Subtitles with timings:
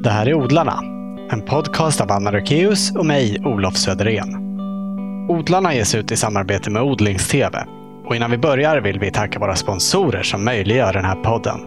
[0.00, 0.78] Det här är Odlarna,
[1.30, 4.36] en podcast av Anna Rökeus och mig, Olof Söderén.
[5.28, 7.56] Odlarna ges ut i samarbete med Odlingstv.
[8.06, 11.60] Och innan vi börjar vill vi tacka våra sponsorer som möjliggör den här podden.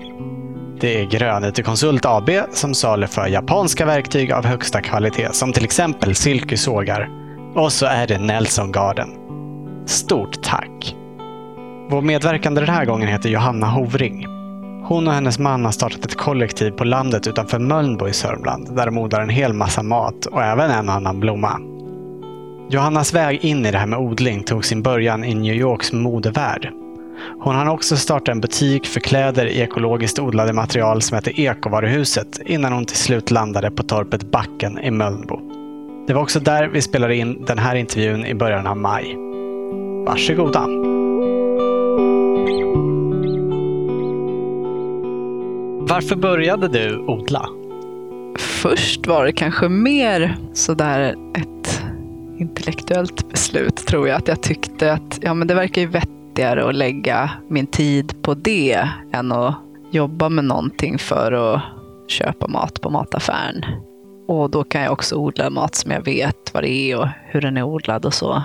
[0.79, 7.09] Det är Grönytekonsult AB som saluför japanska verktyg av högsta kvalitet som till exempel silkesågar.
[7.55, 9.09] Och så är det Nelson Garden.
[9.85, 10.95] Stort tack!
[11.89, 14.40] Vår medverkande den här gången heter Johanna Hovring.
[14.91, 18.85] Hon och hennes man har startat ett kollektiv på landet utanför Mölnbo i Sörmland där
[18.85, 21.59] de odlar en hel massa mat och även en annan blomma.
[22.69, 26.69] Johannas väg in i det här med odling tog sin början i New Yorks modevärld.
[27.39, 32.39] Hon hann också starta en butik för kläder i ekologiskt odlade material som heter Ekovaruhuset
[32.45, 35.39] innan hon till slut landade på torpet Backen i Mölnbo.
[36.07, 39.15] Det var också där vi spelade in den här intervjun i början av maj.
[40.05, 40.67] Varsågoda!
[45.87, 47.49] Varför började du odla?
[48.39, 51.83] Först var det kanske mer sådär ett
[52.39, 54.17] intellektuellt beslut tror jag.
[54.17, 58.33] Att jag tyckte att ja, men det verkar ju vettigare att lägga min tid på
[58.33, 59.55] det än att
[59.91, 61.61] jobba med någonting för att
[62.07, 63.65] köpa mat på mataffären.
[64.27, 67.41] Och då kan jag också odla mat som jag vet vad det är och hur
[67.41, 68.43] den är odlad och så.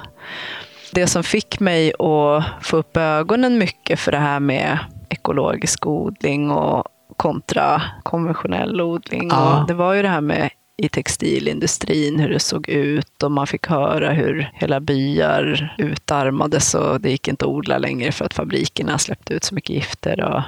[0.93, 6.51] Det som fick mig att få upp ögonen mycket för det här med ekologisk odling
[6.51, 6.85] och
[7.17, 9.29] kontra konventionell odling.
[9.31, 9.61] Ja.
[9.61, 13.47] Och det var ju det här med i textilindustrin, hur det såg ut och man
[13.47, 18.35] fick höra hur hela byar utarmades och det gick inte att odla längre för att
[18.35, 20.21] fabrikerna släppte ut så mycket gifter.
[20.21, 20.43] Och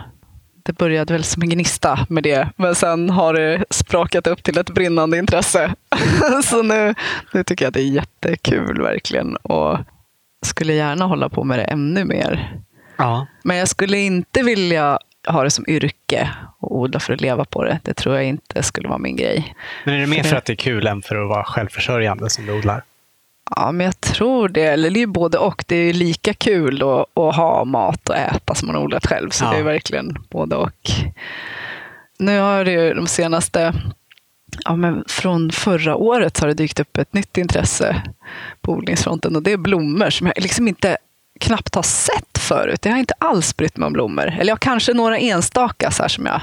[0.62, 4.58] det började väl som en gnista med det, men sen har det sprakat upp till
[4.58, 5.74] ett brinnande intresse.
[6.44, 6.94] så nu,
[7.32, 9.78] nu tycker jag att det är jättekul verkligen och
[10.46, 12.60] skulle gärna hålla på med det ännu mer.
[12.96, 13.26] Ja.
[13.44, 14.98] Men jag skulle inte vilja
[15.28, 17.78] ha det som yrke och odla för att leva på det.
[17.82, 19.54] Det tror jag inte skulle vara min grej.
[19.84, 22.46] Men är det mer För att det är kul än för att vara självförsörjande som
[22.46, 22.82] du odlar?
[23.56, 24.62] Ja, men jag tror det.
[24.64, 25.64] Eller det är ju både och.
[25.68, 29.06] Det är ju lika kul att, att ha mat och äta som man har odlat
[29.06, 29.30] själv.
[29.30, 29.50] Så Ja.
[29.50, 30.90] det är verkligen både och.
[32.18, 33.72] Nu har det ju de senaste,
[34.64, 38.02] ja men från förra året har det dykt upp ett nytt intresse
[38.60, 40.96] på odlingsfronten och det är blommor som jag liksom inte
[41.38, 42.84] knappt har sett förut.
[42.84, 44.26] Jag har inte alls brytt mig om blommor.
[44.26, 46.40] Eller jag kanske några enstaka så här som jag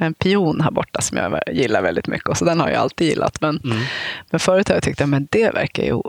[0.00, 2.28] en pion här borta som jag gillar väldigt mycket.
[2.28, 3.40] Och så den har jag alltid gillat.
[3.40, 3.78] Men, Mm.
[4.30, 6.02] men förut har jag tyckt att det verkar ju...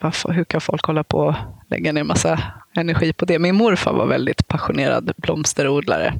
[0.00, 1.34] Varför, hur kan folk hålla på och
[1.70, 2.40] lägga ner massa
[2.76, 3.38] energi på det?
[3.38, 6.14] Min morfar var väldigt passionerad blomsterodlare.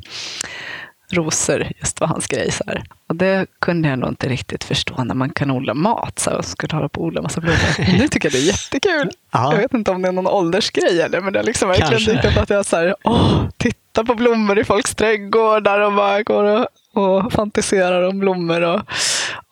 [1.15, 2.51] Rosor, just var hans grej.
[2.51, 2.85] Så här.
[3.09, 6.37] Och det kunde jag nog inte riktigt förstå när man kan odla mat så här,
[6.37, 7.59] och skulle hålla på och odla massa blommor.
[7.99, 9.11] Nu tycker jag det är jättekul.
[9.33, 9.53] Ja.
[9.53, 12.25] Jag vet inte om det är någon åldersgrej eller, men det har liksom verkligen dykt
[12.25, 16.45] upp att jag så här, åh, tittar på blommor i folks trädgårdar och bara går
[16.45, 18.61] och, och fantiserar om blommor.
[18.61, 18.81] Och,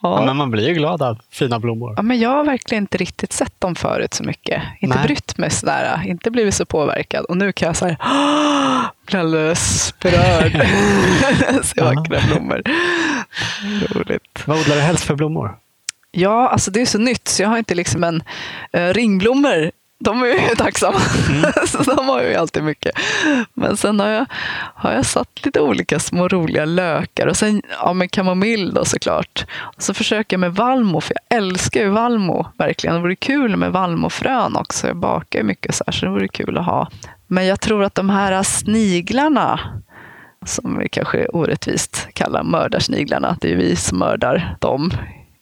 [0.02, 0.18] ja.
[0.18, 1.94] Ja, men man blir ju glad av fina blommor.
[1.96, 4.62] Ja, men jag har verkligen inte riktigt sett dem förut så mycket.
[4.80, 5.06] Inte Nej.
[5.06, 7.24] brytt mig sådär, inte blivit så påverkad.
[7.24, 7.96] Och nu kan jag säga
[9.06, 10.66] bli alldeles berörd.
[11.76, 11.84] Ja.
[11.84, 12.62] vackra blommor.
[13.88, 14.42] Roligt.
[14.46, 15.56] Vad odlar du helst för blommor?
[16.10, 18.22] Ja, alltså det är så nytt så jag har inte liksom en
[18.76, 19.70] uh, ringblommor.
[20.02, 20.98] De är ju tacksamma.
[21.66, 22.92] så de har ju alltid mycket.
[23.54, 24.26] Men sen har jag,
[24.74, 27.26] har jag satt lite olika små roliga lökar.
[27.26, 29.46] Och sen ja, med kamomill då såklart.
[29.58, 32.46] Och så försöker jag med vallmo, för jag älskar ju vallmo.
[32.58, 32.96] Verkligen.
[32.96, 34.86] Det vore kul med vallmofrön också.
[34.86, 36.88] Jag bakar ju mycket så här, så det vore kul att ha.
[37.26, 39.60] Men jag tror att de här sniglarna
[40.46, 43.36] som vi kanske orättvist kallar mördarsniglarna.
[43.40, 44.90] Det är ju vi som mördar dem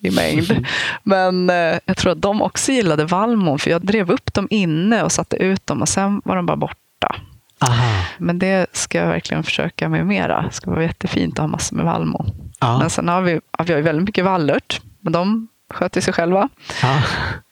[0.00, 0.66] i mängd.
[1.02, 5.02] Men eh, jag tror att de också gillade vallmon för jag drev upp dem inne
[5.02, 7.16] och satte ut dem och sen var de bara borta.
[7.62, 8.04] Aha.
[8.18, 10.42] Men det ska jag verkligen försöka med mera.
[10.42, 12.26] Det ska vara jättefint att ha massor med vallmo.
[12.60, 12.78] Ja.
[12.78, 16.48] Men sen har vi, vi har väldigt mycket vallört, men de sköter sig själva.
[16.82, 17.02] Ja.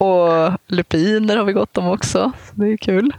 [0.06, 2.32] Och lupiner har vi gott om också.
[2.48, 3.12] Så det är kul.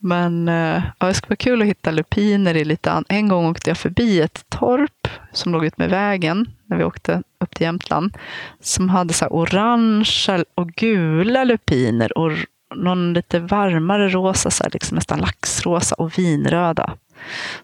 [0.00, 3.46] Men eh, ja, det skulle vara kul att hitta lupiner i lite an- En gång
[3.50, 7.64] åkte jag förbi ett torp som låg ut med vägen när vi åkte upp till
[7.64, 8.16] Jämtland.
[8.60, 12.32] Som hade så här orangea och gula lupiner och
[12.74, 16.94] någon lite varmare rosa, så här, liksom nästan laxrosa och vinröda.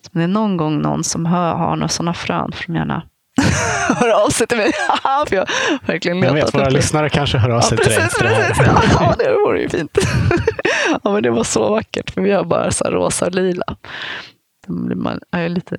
[0.00, 2.74] Så om det är någon gång någon som hör, har några sådana frön får de
[2.74, 3.02] gärna
[4.00, 4.72] höra av sig till mig.
[5.28, 5.46] För jag
[5.86, 8.08] verkligen letat vet, våra lyssnare kanske hör av sig Ja, till dig
[8.48, 8.66] precis.
[9.00, 9.98] Ja, det vore ju fint.
[11.04, 13.76] Ja, men det var så vackert, för vi har bara så rosa och lila.
[14.66, 15.76] Då blir Man, jag, är lite,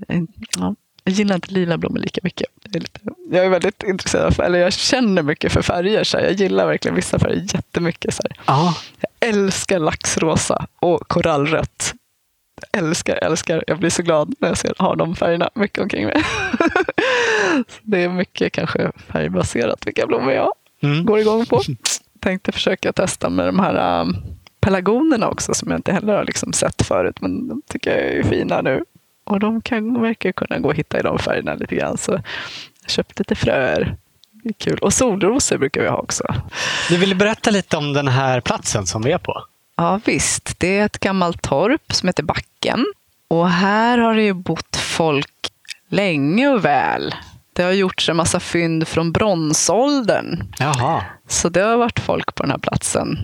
[0.59, 2.47] ja, jag gillar inte lila blommor lika mycket.
[2.63, 2.99] Jag är, lite,
[3.31, 6.03] jag är väldigt intresserad, för, eller jag känner mycket för färger.
[6.03, 6.23] Så här.
[6.23, 8.13] Jag gillar verkligen vissa färger jättemycket.
[8.13, 8.43] Så här.
[8.45, 11.93] Ja, Jag älskar laxrosa och korallrött.
[12.71, 13.63] älskar, älskar.
[13.67, 16.23] Jag blir så glad när jag ser, har de färgerna mycket omkring mig.
[17.81, 21.05] det är mycket kanske färgbaserat vilka blommor jag mm.
[21.05, 21.61] går igång på.
[22.19, 24.15] Tänkte försöka testa med de här um,
[24.59, 27.21] pelargonerna också som jag inte heller har liksom sett förut.
[27.21, 28.83] Men de tycker jag är fina nu.
[29.29, 31.97] Och de kan, verkar kunna gå att hitta i de färgerna lite grann.
[31.97, 32.11] Så
[32.81, 33.97] jag köpte lite fröer.
[34.57, 34.79] Kul.
[34.79, 36.23] Och solrosor brukar vi ha också.
[36.89, 39.43] Du ville berätta lite om den här platsen som vi är på.
[39.77, 42.85] Ja visst, det är ett gammalt torp som heter Backen.
[43.27, 45.51] Och här har det ju bott folk
[45.89, 47.15] länge och väl.
[47.53, 50.43] Det har gjorts en massa fynd från bronsåldern.
[50.59, 51.03] Jaha.
[51.27, 53.17] Så det har varit folk på den här platsen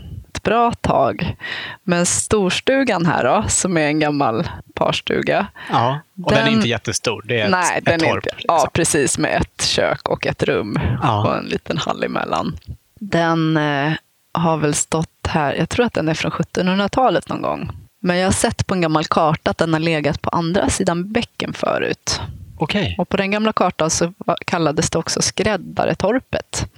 [0.46, 1.36] bra tag.
[1.84, 5.48] Men storstugan här då, som är en gammal parstuga.
[5.72, 7.24] Ja, och den, den är inte jättestor.
[7.26, 8.16] Det är nej, ett, den ett torp.
[8.16, 8.56] Inte, liksom.
[8.56, 9.18] Ja, precis.
[9.18, 11.28] Med ett kök och ett rum ja.
[11.28, 12.58] och en liten hall emellan.
[13.00, 13.94] Den eh,
[14.34, 17.72] har väl stått här, jag tror att den är från 1700-talet någon gång.
[18.00, 21.12] Men jag har sett på en gammal karta att den har legat på andra sidan
[21.12, 22.22] bäcken förut.
[22.58, 22.96] Okay.
[22.98, 24.14] Och på den gamla kartan så
[24.46, 26.72] kallades det också Skräddaretorpet.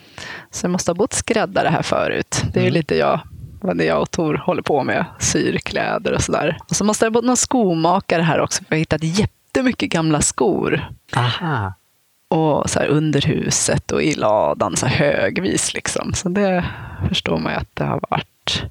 [0.52, 2.44] Så det måste ha bott skräddare här förut.
[2.54, 2.74] Det är mm.
[2.74, 3.20] lite jag,
[3.62, 5.06] vad det jag och Tor håller på med.
[5.20, 6.58] Syr kläder och sådär.
[6.70, 8.64] Och så måste det ha någon skomakare här också.
[8.64, 10.88] För jag har hittat jättemycket gamla skor.
[11.16, 11.74] Aha
[12.28, 15.74] och så här under huset och i ladan så högvis.
[15.74, 16.14] Liksom.
[16.14, 16.66] Så det
[17.08, 18.64] förstår man ju att det har varit.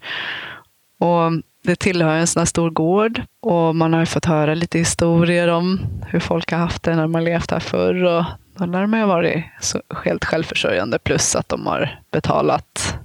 [0.98, 5.48] Och det tillhör en sån här stor gård och man har fått höra lite historier
[5.48, 8.04] om hur folk har haft det när man levt här förr.
[8.04, 8.24] Och
[8.56, 12.98] då lär man ju varit så helt självförsörjande plus att de har betalat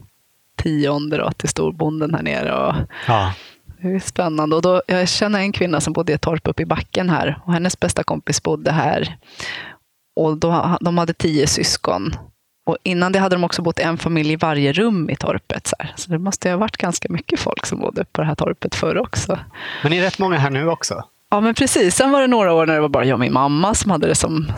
[0.61, 2.53] tionde till storbonden här nere.
[2.53, 2.75] Och
[3.07, 3.33] ja.
[3.81, 4.55] Det är spännande.
[4.55, 7.39] Och då, jag känner en kvinna som bodde i ett torp uppe i backen här
[7.45, 9.17] och hennes bästa kompis bodde här.
[10.15, 12.15] Och då, de hade tio syskon.
[12.65, 15.67] Och innan det hade de också bott en familj i varje rum i torpet.
[15.67, 15.93] Så, här.
[15.95, 18.97] så det måste ha varit ganska mycket folk som bodde på det här torpet förr
[18.97, 19.39] också.
[19.83, 21.03] Men ni är rätt många här nu också?
[21.29, 21.95] Ja, men precis.
[21.95, 24.07] Sen var det några år när det var bara jag och min mamma som hade
[24.07, 24.51] det som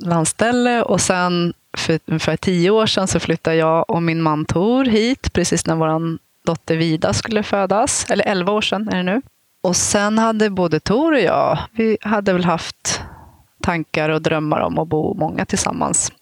[0.00, 0.82] landställe.
[0.82, 5.32] Och sen för ungefär tio år sedan så flyttade jag och min man Tor hit,
[5.32, 8.10] precis när vår dotter Vida skulle födas.
[8.10, 9.22] Eller elva år sedan är det nu.
[9.62, 13.00] Och sen hade både Tor och jag, vi hade väl haft
[13.62, 16.12] tankar och drömmar om att bo många tillsammans.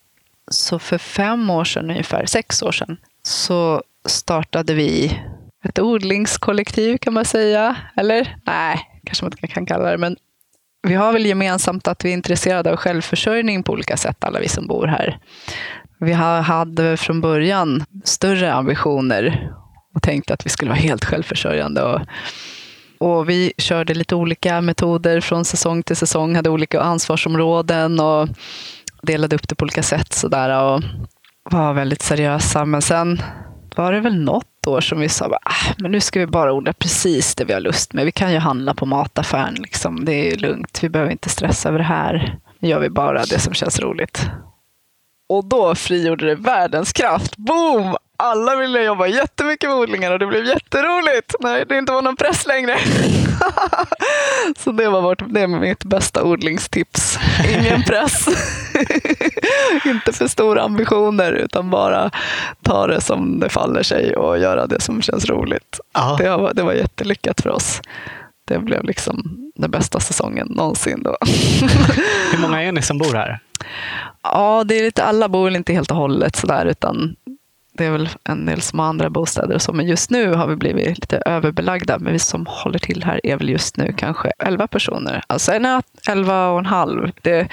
[0.51, 5.21] Så för fem år sedan, ungefär sex år sedan, så startade vi
[5.65, 7.77] ett odlingskollektiv kan man säga.
[7.97, 9.99] Eller nej, kanske man inte kan kalla det.
[9.99, 10.17] Men
[10.83, 14.49] vi har väl gemensamt att vi är intresserade av självförsörjning på olika sätt, alla vi
[14.49, 15.19] som bor här.
[16.01, 19.53] Vi hade från början större ambitioner
[19.95, 21.83] och tänkte att vi skulle vara helt självförsörjande.
[21.83, 22.01] Och
[23.01, 28.29] och vi körde lite olika metoder från säsong till säsong, hade olika ansvarsområden och
[29.03, 30.83] delade upp det på olika sätt sådär och
[31.51, 32.65] var väldigt seriösa.
[32.65, 33.23] Men sen
[33.79, 36.73] var det väl något år som vi sa, ah, men nu ska vi bara odla
[36.73, 38.05] precis det vi har lust med.
[38.05, 40.05] Vi kan ju handla på mataffären, liksom.
[40.05, 40.79] det är lugnt.
[40.83, 42.39] Vi behöver inte stressa över det här.
[42.59, 44.27] Nu gör vi bara det som känns roligt.
[45.29, 47.37] Och då frigjorde det världens kraft.
[47.37, 47.97] Boom!
[48.19, 52.17] Alla ville jobba jättemycket med odlingar och det blev jätteroligt när det inte var någon
[52.17, 52.79] press längre.
[54.59, 57.19] Så det var vårt, det är mitt bästa odlingstips.
[57.59, 58.29] Ingen press.
[59.85, 62.11] inte för stora ambitioner utan bara
[62.63, 65.81] ta det som det faller sig och göra det som känns roligt.
[66.19, 67.81] Det var, det var jättelyckat för oss.
[68.45, 71.03] Det blev liksom den bästa säsongen någonsin.
[71.03, 71.17] Då.
[72.33, 73.41] Hur många är ni som bor här?
[74.23, 77.17] Ja, det är lite, alla bor inte helt och hållet sådär, utan
[77.79, 80.47] det är väl en del som har andra bostäder och så, men just nu har
[80.47, 81.99] vi blivit lite överbelagda.
[81.99, 85.23] Men vi som håller till här är väl just nu kanske 11 personer.
[85.27, 87.11] Alltså nej, 11 och en halv.
[87.23, 87.49] Det är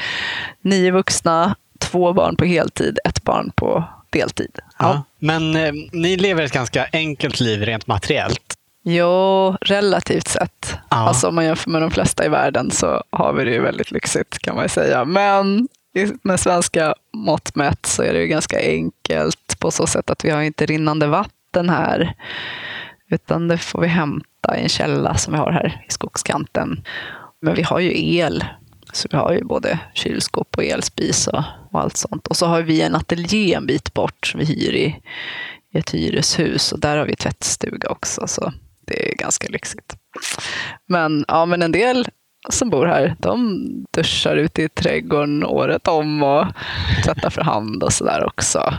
[0.62, 4.51] nio vuxna, två barn på heltid, ett barn på deltid.
[4.55, 4.70] Ja.
[4.79, 5.03] ja.
[5.20, 8.55] Men eh, ni lever ett ganska enkelt liv rent materiellt.
[8.88, 10.77] Jo, relativt sett.
[10.89, 10.98] Ja.
[10.98, 13.91] Alltså om man jämför med de flesta i världen så har vi det ju väldigt
[13.91, 15.05] lyxigt kan man ju säga.
[15.05, 15.67] Men
[16.21, 20.29] med svenska mått mätt så är det ju ganska enkelt på så sätt att vi
[20.29, 22.13] har inte rinnande vatten här.
[23.09, 26.83] Utan det får vi hämta i en källa som vi har här i skogskanten.
[27.41, 28.43] Men vi har ju el.
[28.93, 32.27] Så vi har ju både kylskåp och elspis och, och allt sånt.
[32.27, 35.01] Och så har vi en ateljé en bit bort som vi hyr i,
[35.73, 36.71] i ett hyreshus.
[36.71, 38.27] Och där har vi tvättstuga också.
[38.27, 38.53] Så
[38.85, 39.95] det är ganska lyxigt.
[40.87, 42.07] Men, ja, men en del
[42.49, 46.45] som bor här, de duschar ute i trädgården året om och
[47.03, 48.73] tvättar för hand och sådär också.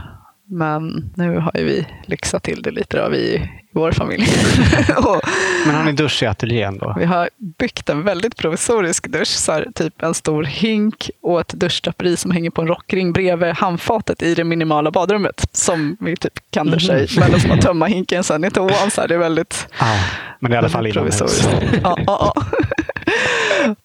[0.48, 4.26] Men nu har ju vi lyxat till det lite, då, vi i vår familj.
[5.66, 6.94] Men har ni dusch i ateljén då?
[6.98, 11.48] Vi har byggt en väldigt provisorisk dusch, så här, typ en stor hink och ett
[11.48, 16.32] duschdraperi som hänger på en rockring bredvid handfatet i det minimala badrummet som vi typ
[16.50, 17.08] kan duscha i.
[17.18, 18.90] Men som att tömma hinken sen i toan.
[18.90, 19.94] Så här, det är väldigt ah,
[20.40, 21.48] Men det är i alla fall inomhus.
[21.82, 22.42] ja, ja, ja.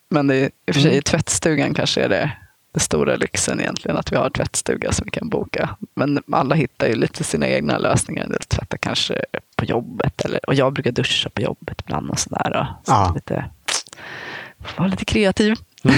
[0.09, 1.01] Men det är, i och för sig, Mm.
[1.03, 2.31] tvättstugan kanske är det,
[2.73, 5.69] det stora lyxen egentligen, att vi har tvättstuga som vi kan boka.
[5.95, 8.23] Men alla hittar ju lite sina egna lösningar.
[8.23, 12.19] En del tvättar kanske på jobbet, eller, och jag brukar duscha på jobbet ibland och
[12.19, 12.67] sådär.
[12.83, 13.11] Så Ja.
[13.15, 13.45] lite,
[14.77, 15.55] vara lite kreativ.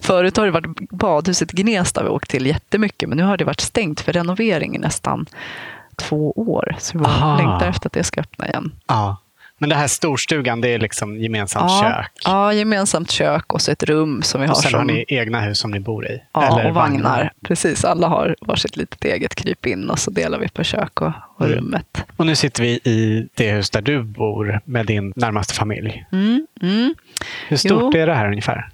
[0.00, 3.44] Förut har det varit badhuset i Gnesta vi åkt till jättemycket, men nu har det
[3.44, 5.26] varit stängt för renovering i nästan
[5.96, 6.76] två år.
[6.78, 7.04] Så vi
[7.42, 8.72] längtar efter att det ska öppna igen.
[8.86, 9.16] Ja.
[9.58, 12.10] Men det här storstugan, det är liksom gemensamt kök?
[12.24, 14.78] Ja, gemensamt kök och så ett rum som vi har Och sen som...
[14.78, 16.22] har ni egna hus som ni bor i?
[16.32, 17.32] Ja, Eller och vagnar.
[17.44, 21.46] Precis, alla har varsitt litet eget krypin och så delar vi på kök och, och
[21.46, 21.58] Mm.
[21.58, 22.04] rummet.
[22.16, 26.06] Och nu sitter vi i det hus där du bor med din närmaste familj.
[26.12, 26.94] Mm, mm.
[27.48, 28.00] Hur stort Jo.
[28.00, 28.68] är det här ungefär?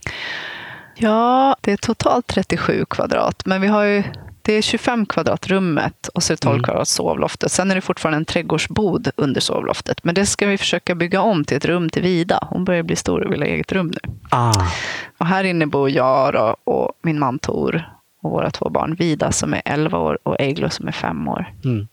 [0.96, 4.02] Ja, det är totalt 37 kvadrat, men vi har ju
[4.42, 6.64] det är 25 kvadrat rummet och så är det 12 Mm.
[6.64, 7.52] kvadrat sovloftet.
[7.52, 10.04] Sen är det fortfarande en trädgårdsbod under sovloftet.
[10.04, 12.46] Men det ska vi försöka bygga om till ett rum till Vida.
[12.50, 14.12] Hon börjar bli stor och vill ha eget rum nu.
[14.30, 14.52] Ah.
[15.18, 17.88] Och här inne bor jag då, och min man Tor
[18.22, 18.94] och våra två barn.
[18.94, 21.52] Vida som är 11 år och Eilo som är 5 år.
[21.64, 21.88] Mm.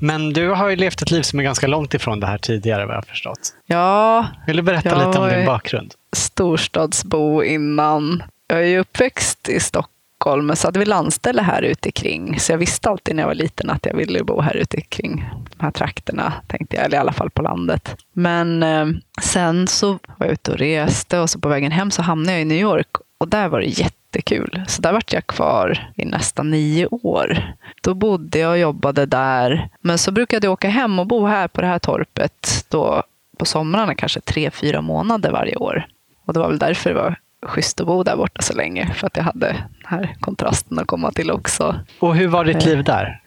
[0.00, 2.84] Men du har ju levt ett liv som är ganska långt ifrån det här tidigare
[2.86, 3.54] vad jag har förstått.
[3.66, 5.94] Ja, Vill du berätta lite om din bakgrund?
[6.16, 8.22] storstadsbo innan.
[8.48, 9.92] Jag är ju uppväxt i Stockholm,
[10.34, 12.40] men så hade vi landställe här ute kring.
[12.40, 15.24] Så jag visste alltid när jag var liten att jag ville bo här ute kring
[15.56, 16.84] de här trakterna, tänkte jag.
[16.84, 17.96] Eller i alla fall på landet.
[18.12, 18.86] Men eh,
[19.22, 22.42] sen så var jag ute och reste och så på vägen hem så hamnade jag
[22.42, 22.88] i New York.
[23.18, 24.62] Och där var det jättekul.
[24.68, 27.54] Så där vart jag kvar i nästan nio år.
[27.82, 29.68] Då bodde jag och jobbade där.
[29.80, 32.66] Men så brukade jag åka hem och bo här på det här torpet.
[32.68, 33.02] Då
[33.38, 35.86] på somrarna kanske tre, fyra månader varje år.
[36.24, 38.94] Och det var väl därför det var schysst att bo där borta så länge.
[38.94, 41.80] För att jag hade den här kontrasten att komma till också.
[41.98, 42.64] Och hur var ditt Eh.
[42.66, 43.22] liv där?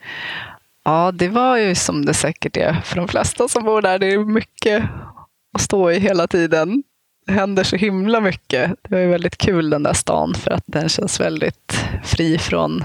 [0.84, 3.98] Ja, det var ju som det säkert är för de flesta som bor där.
[3.98, 4.84] Det är mycket
[5.54, 6.82] att stå i hela tiden.
[7.26, 8.70] Det händer så himla mycket.
[8.82, 12.84] Det var ju väldigt kul den där stan för att den känns väldigt fri från,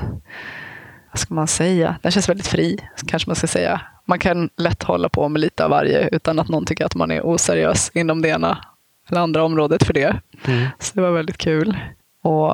[1.12, 1.96] vad ska man säga?
[2.02, 2.78] Den känns väldigt fri,
[3.08, 3.82] kanske man ska säga.
[4.08, 7.12] Man kan lätt hålla på med lite av varje utan att någon tycker att man
[7.12, 8.58] är oseriös inom det ena
[9.10, 10.20] eller andra området för det.
[10.46, 10.68] Mm.
[10.80, 11.78] Så det var väldigt kul.
[12.22, 12.54] Och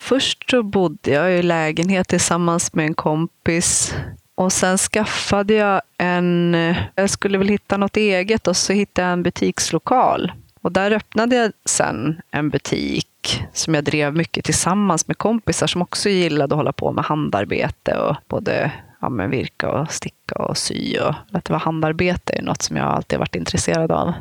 [0.00, 3.94] först så bodde jag i lägenhet tillsammans med en kompis.
[4.34, 6.56] Och sen skaffade jag en...
[6.94, 10.32] Jag skulle väl hitta något eget och så hittade jag en butikslokal.
[10.62, 13.08] Och där öppnade jag sen en butik
[13.52, 17.98] som jag drev mycket tillsammans med kompisar som också gillade att hålla på med handarbete
[17.98, 20.98] och både ja, men virka och sticka och sy.
[20.98, 24.12] Och att det var handarbete är något som jag alltid varit intresserad av.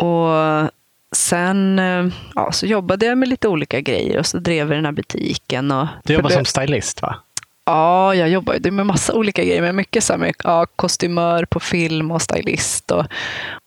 [0.00, 0.70] Och
[1.16, 4.84] sen eh, ja, så jobbade jag med lite olika grejer och så drev vi den
[4.84, 5.70] här butiken.
[5.70, 7.16] Och Du jobbar för som stylist va?
[7.64, 9.62] Ja, jag jobbar ju med massa olika grejer.
[9.62, 12.90] Men mycket så här med ja, kostymör på film och stylist.
[12.90, 13.06] Och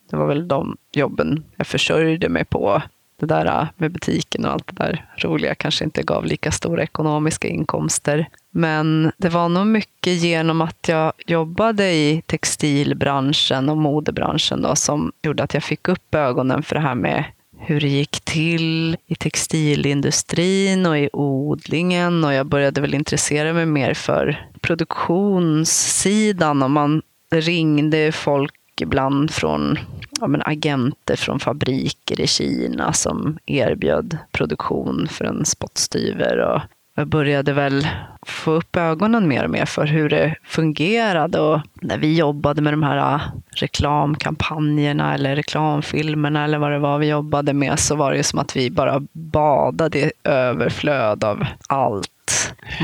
[0.10, 2.82] det var väl de jobben jag försörjde mig på.
[3.20, 6.84] Det där äh, med butiken och allt det där roliga kanske inte gav lika stora
[6.84, 8.28] ekonomiska inkomster.
[8.56, 15.12] Men det var nog mycket genom att jag jobbade i textilbranschen och modebranschen då, som
[15.22, 17.24] gjorde att jag fick upp ögonen för det här med
[17.58, 23.66] hur det gick till i textilindustrin och i odlingen och jag började väl intressera mig
[23.66, 29.80] mer för produktionssidan och man ringde folk ibland från
[30.20, 36.38] ja, men agenter från fabriker i Kina som erbjöd produktion för en spottstyver.
[36.38, 36.62] Och
[36.96, 37.88] jag började väl
[38.26, 41.40] få upp ögonen mer och mer för hur det fungerade.
[41.40, 43.22] Och när vi jobbade med de här ah,
[43.56, 48.40] reklamkampanjerna eller reklamfilmerna eller vad det var vi jobbade med så var det ju som
[48.40, 52.10] att vi bara badade i överflöd av allt.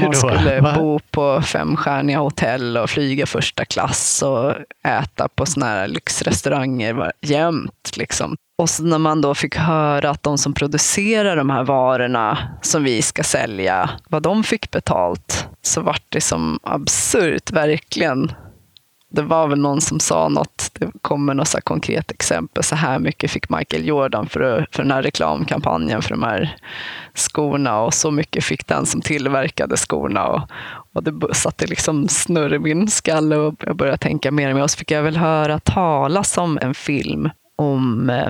[0.01, 0.73] Man skulle Va?
[0.75, 7.91] bo på femstjärniga hotell och flyga första klass och äta på såna här lyxrestauranger jämt.
[7.97, 8.37] Liksom.
[8.59, 12.83] Och så när man då fick höra att de som producerar de här varorna som
[12.83, 18.31] vi ska sälja, vad de fick betalt, så vart det som absurt, verkligen.
[19.11, 22.75] Det var väl någon som sa något, det kommer något så här konkret exempel, så
[22.75, 26.57] här mycket fick Michael Jordan för, för den här reklamkampanjen för de här
[27.13, 30.27] skorna och så mycket fick den som tillverkade skorna.
[30.27, 30.41] Och,
[30.93, 34.63] och det satte liksom snurr i min skalle och jag började tänka mer och mer.
[34.63, 38.29] Och så fick jag väl höra talas om en film om eh,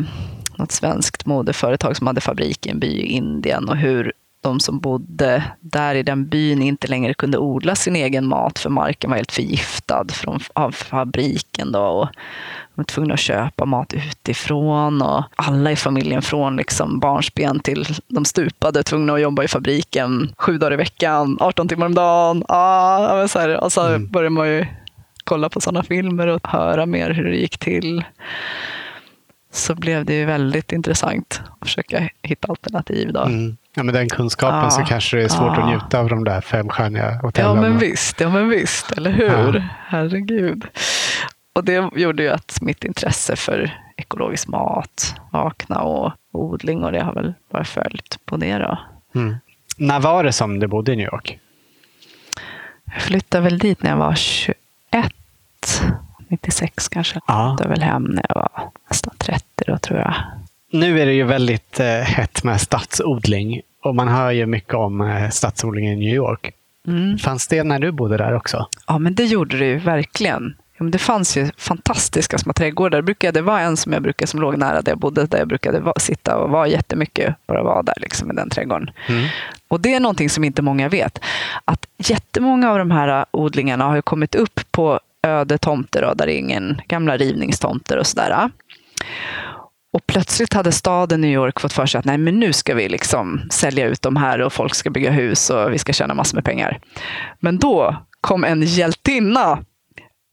[0.55, 4.79] något svenskt modeföretag som hade fabrik i en by i Indien och hur de som
[4.79, 9.17] bodde där i den byn inte längre kunde odla sin egen mat för marken var
[9.17, 11.71] helt förgiftad från, av fabriken.
[11.71, 16.99] Då, och de var tvungna att köpa mat utifrån och alla i familjen från liksom
[16.99, 21.85] barnsben till de stupade tvungna att jobba i fabriken sju dagar i veckan, 18 timmar
[21.85, 22.43] om dagen.
[22.47, 24.07] Ah, så här, och så Mm.
[24.07, 24.65] började man ju
[25.23, 28.03] kolla på sådana filmer och höra mer hur det gick till.
[29.69, 33.13] Så blev det ju väldigt intressant att försöka hitta alternativ.
[33.13, 33.21] Då.
[33.23, 33.57] Mm.
[33.75, 34.69] Ja, med den kunskapen Ja.
[34.69, 35.63] så kanske det är svårt Ja.
[35.63, 37.59] att njuta av de där femstjärniga Ja hotellen.
[37.61, 39.53] men och- visst, ja men visst, eller hur?
[39.55, 39.63] Ja.
[39.87, 40.67] Herregud.
[41.53, 46.99] Och det gjorde ju att mitt intresse för ekologisk mat vakna och odling och det
[47.03, 48.77] har väl bara följt på det då.
[49.15, 49.35] Mm.
[49.77, 51.39] När var det som du bodde i New York?
[52.93, 54.53] Jag flyttade väl dit när jag var 21,
[56.27, 57.15] 96 kanske.
[57.27, 57.49] Jag Ja.
[57.57, 60.13] flyttade väl hem när jag var nästan 30 då tror jag.
[60.71, 65.01] Nu är det ju väldigt eh, hett med stadsodling och man hör ju mycket om
[65.01, 66.51] eh, stadsodling i New York.
[66.87, 67.17] Mm.
[67.17, 68.67] Fanns det när du bodde där också?
[68.87, 70.55] Ja, men det gjorde det ju verkligen.
[70.77, 72.97] Ja, det fanns ju fantastiska små trädgårdar.
[72.97, 75.37] Det, brukade, det var en som jag brukade som låg nära där jag bodde, där
[75.37, 78.89] jag brukade va- sitta och vara jättemycket, bara vara där liksom, i den trädgården.
[79.07, 79.25] Mm.
[79.67, 81.19] Och det är någonting som inte många vet.
[81.65, 86.33] Att jättemånga av de här odlingarna har kommit upp på öde tomter, då, där det
[86.33, 88.49] är ingen gamla rivningstomter och sådär.
[89.93, 92.89] Och plötsligt hade staden New York fått för sig att nej, men nu ska vi
[92.89, 96.35] liksom sälja ut de här och folk ska bygga hus och vi ska tjäna massor
[96.37, 96.79] med pengar.
[97.39, 99.59] Men då kom en hjältinna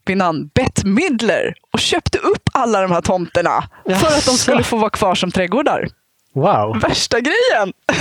[0.06, 4.62] vid namn Bette Midler och köpte upp alla de här tomterna för att de skulle
[4.62, 5.88] få vara kvar som trädgårdar.
[6.34, 6.80] Wow!
[6.80, 7.72] Värsta grejen!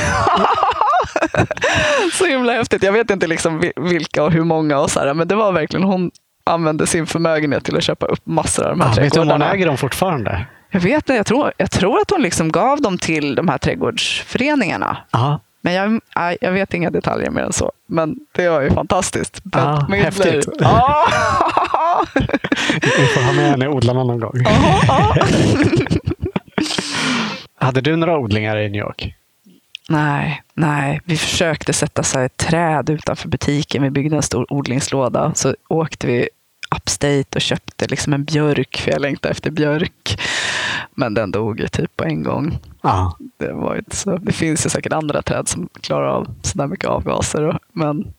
[2.14, 2.84] så himla häftigt.
[2.84, 5.52] Jag vet inte liksom vi- vilka och hur många och så här, men det var
[5.52, 6.12] verkligen hon
[6.44, 9.28] använde sin förmögenhet till att köpa upp massor av de här Ja, vet du om
[9.28, 9.54] hon trädgårdarna.
[9.54, 10.46] äger dem fortfarande?
[10.76, 13.58] Jag vet inte, jag tror, jag tror att hon liksom gav dem till de här
[13.58, 14.98] trädgårdsföreningarna.
[15.12, 15.40] Ja.
[15.62, 16.02] Men jag,
[16.42, 17.72] jag vet inga detaljer mer än så.
[17.88, 19.42] Men det var ju fantastiskt.
[19.46, 20.04] Midler.
[20.04, 20.48] häftigt.
[22.98, 24.34] Vi får ha med henne i odlarna någon gång.
[27.60, 29.16] Hade du några odlingar i New York?
[29.90, 31.02] Nej, nej.
[31.06, 33.84] Vi försökte sätta så ett träd utanför butiken.
[33.84, 35.32] Vi byggde en stor odlingslåda.
[35.36, 36.30] Så åkte vi
[36.76, 40.22] upstate och köpte liksom en björk, för jag längtade efter björk.
[40.96, 42.60] Men den dog ju typ på en gång.
[42.84, 43.18] Ja.
[43.40, 44.18] Det, var inte så.
[44.18, 48.14] det finns ju säkert andra träd som klarar av sådär mycket avgaser, och, men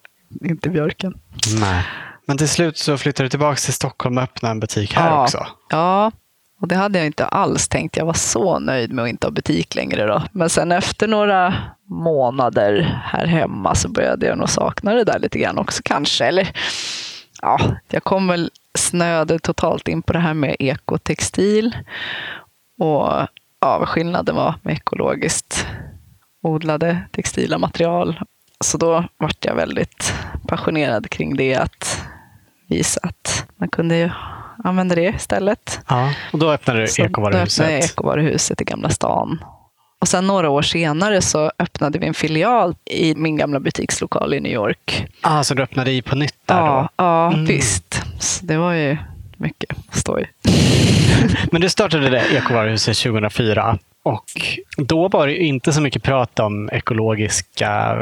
[0.45, 1.15] inte björken.
[1.61, 1.85] Nej.
[2.27, 5.23] Men till slut så flyttade du tillbaka till Stockholm och öppnade en butik här Ja.
[5.23, 5.47] också.
[5.71, 6.13] Ja,
[6.61, 7.97] och det hade jag inte alls tänkt.
[7.97, 10.07] Jag var så nöjd med att inte ha butik längre.
[10.07, 10.23] Då.
[10.33, 11.55] Men sen efter några
[11.89, 16.25] månader här hemma så började jag nog sakna det där lite grann också kanske.
[16.25, 16.49] Eller
[17.43, 17.59] ja,
[17.91, 21.77] jag kom väl snöade totalt in på det här med ekotextil.
[22.79, 23.27] Och
[23.61, 25.67] ja, vad skillnaden var med ekologiskt
[26.43, 28.21] odlade textila material.
[28.65, 30.15] Så då vart jag väldigt
[30.49, 31.55] passionerad kring det.
[31.55, 32.03] Att
[32.69, 34.13] visa att man kunde
[34.65, 35.81] använda det istället.
[35.89, 36.13] Ja.
[36.33, 37.91] Och då öppnade du Så Då öppnade jag ekovaruhuset.
[37.93, 39.45] ekovaruhuset i Gamla stan.
[40.01, 44.41] Och sen några år senare så öppnade vi en filial i min gamla butikslokal i
[44.41, 45.07] New York.
[45.21, 47.05] Ah, så du öppnade i på nytt där Ja, då?
[47.05, 47.45] ja Mm.
[47.45, 48.03] visst.
[48.19, 48.97] Så det var ju
[49.37, 50.31] mycket stoj.
[51.53, 54.25] Men du startade det ekovaruhuset 2004 och
[54.77, 57.97] då var det inte så mycket prat om ekologiska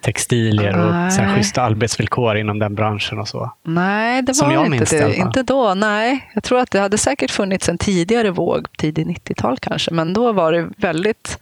[0.00, 1.10] textilier och Nej.
[1.10, 3.52] så här, schyssta arbetsvillkor inom den branschen och så.
[3.62, 5.16] Nej, det var inte det.
[5.16, 6.30] Inte då, nej.
[6.34, 10.32] Jag tror att det hade säkert funnits en tidigare våg, tidig 90-tal kanske, men då
[10.32, 11.38] var det väldigt...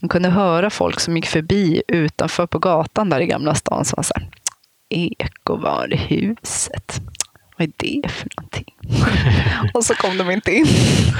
[0.00, 3.96] Man kunde höra folk som gick förbi utanför på gatan där i Gamla stan som
[3.96, 4.28] var så här,
[4.90, 7.00] ekovaruhuset.
[7.56, 8.74] Vad är det för någonting?
[9.74, 10.64] och så kom de inte in.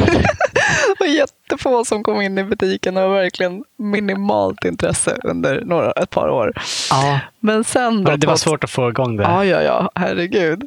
[0.89, 2.95] det var jättefå som kom in i butiken.
[2.95, 6.53] Det var verkligen minimalt intresse under några, ett par år.
[6.91, 7.21] Ja.
[7.41, 9.23] Men sen då, Det var svårt att få igång det.
[9.23, 10.63] Ja, ja, ja, herregud.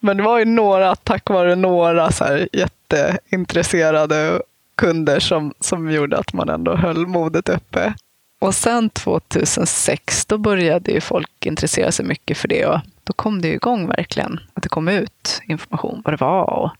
[0.00, 4.42] Men det var ju några, tack vare några så här jätteintresserade
[4.74, 7.94] kunder som, som gjorde att man ändå höll modet uppe.
[8.38, 12.66] Och sen 2006, då började ju folk intressera sig mycket för det.
[12.66, 14.40] Och då kom det igång verkligen.
[14.54, 16.50] Att det kom ut information vad det var.
[16.50, 16.70] Och,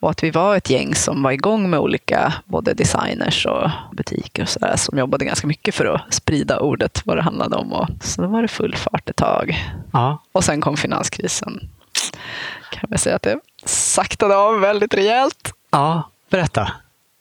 [0.00, 4.42] och att vi var ett gäng som var igång med olika både designers och butiker
[4.42, 7.72] och så där, som jobbade ganska mycket för att sprida ordet vad det handlade om.
[7.72, 9.64] Och, så då var det full fart ett tag.
[9.92, 10.22] Ja.
[10.32, 11.70] Och sen kom finanskrisen.
[12.70, 15.52] Kan man säga att det saktade av väldigt rejält.
[15.70, 16.72] ja, berätta.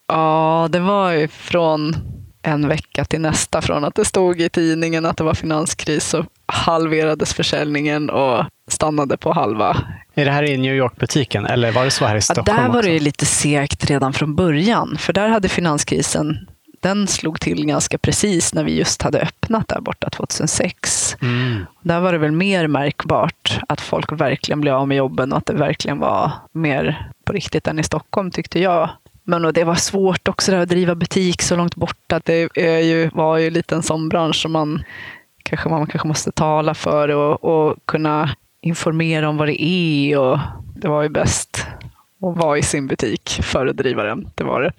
[0.07, 1.95] Ja, det var ju från
[2.41, 3.61] en vecka till nästa.
[3.61, 9.17] Från att det stod i tidningen att det var finanskris så halverades försäljningen och stannade
[9.17, 9.77] på halva.
[10.15, 12.67] Är det här i New York-butiken eller var det så här i Ja, Stockholm där
[12.69, 12.89] var också?
[12.89, 14.97] det lite segt redan från början.
[14.99, 16.47] För där hade finanskrisen,
[16.81, 21.15] den slog till ganska precis när vi just hade öppnat där borta 2006.
[21.21, 21.65] Mm.
[21.81, 25.45] Där var det väl mer märkbart att folk verkligen blev av med jobben och att
[25.45, 28.89] det verkligen var mer på riktigt än i Stockholm tyckte jag.
[29.23, 32.21] Men och det var svårt också att driva butik så långt borta.
[32.25, 34.83] Det är ju, var ju lite en sån bransch som man
[35.51, 38.29] kanske, man kanske måste tala för och, och kunna
[38.61, 40.17] informera om vad det är.
[40.19, 40.39] Och
[40.75, 41.65] det var ju bäst
[42.19, 44.29] och vara i sin butik för att driva den.
[44.35, 44.71] Det var det.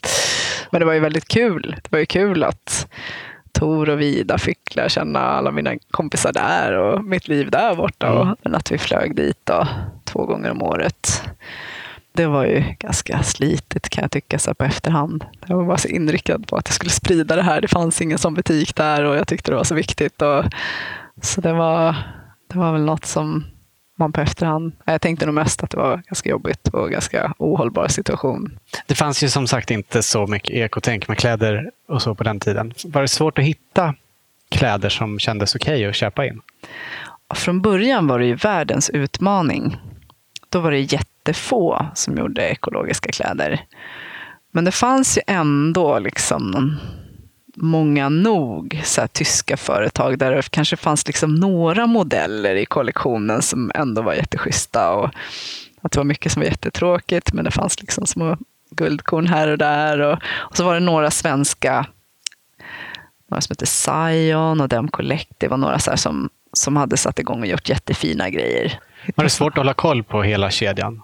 [0.71, 1.77] Men det var ju väldigt kul.
[1.83, 2.87] Det var ju kul att
[3.53, 8.07] Tor och Vida fick lära känna alla mina kompisar där och mitt liv där borta.
[8.07, 8.29] Mm.
[8.29, 9.69] Och att vi flög dit då,
[10.05, 11.23] två gånger om året.
[12.13, 15.25] Det var ju ganska slitigt kan jag tycka så på efterhand.
[15.47, 17.61] Jag var bara så inriktad på att jag skulle sprida det här.
[17.61, 20.23] Det fanns ingen sån butik där och jag tyckte det var så viktigt.
[20.23, 20.45] Och,
[21.23, 21.97] så det var,
[22.53, 23.45] det var väl något som
[23.99, 24.73] man på efterhand.
[24.85, 28.59] Jag tänkte nog mest att det var ganska jobbigt och ganska ohållbar situation.
[28.87, 32.41] Det fanns ju som sagt inte så mycket ekotänk med kläder och så på den
[32.41, 32.73] tiden.
[32.85, 33.95] Var det svårt att hitta
[34.49, 36.41] kläder som kändes okej okay att köpa in?
[37.35, 39.77] Från början var det ju världens utmaning.
[40.49, 40.81] Då var det
[41.23, 43.65] jättefå som gjorde ekologiska kläder.
[44.53, 46.77] Men det fanns ju ändå liksom
[47.57, 53.43] många nog så här, tyska företag där det kanske fanns liksom några modeller i kollektionen
[53.43, 54.93] som ändå var jätteschyssta.
[54.93, 55.11] Och
[55.83, 58.37] att det var mycket som var jättetråkigt, men det fanns liksom små
[58.71, 59.99] guldkorn här och där.
[59.99, 61.87] Och, och så var det några svenska,
[63.31, 67.41] några som hette Sion och Dem Collective var några så som, som hade satt igång
[67.41, 68.79] och gjort jättefina grejer.
[69.15, 71.03] Var det svårt att hålla koll på hela kedjan?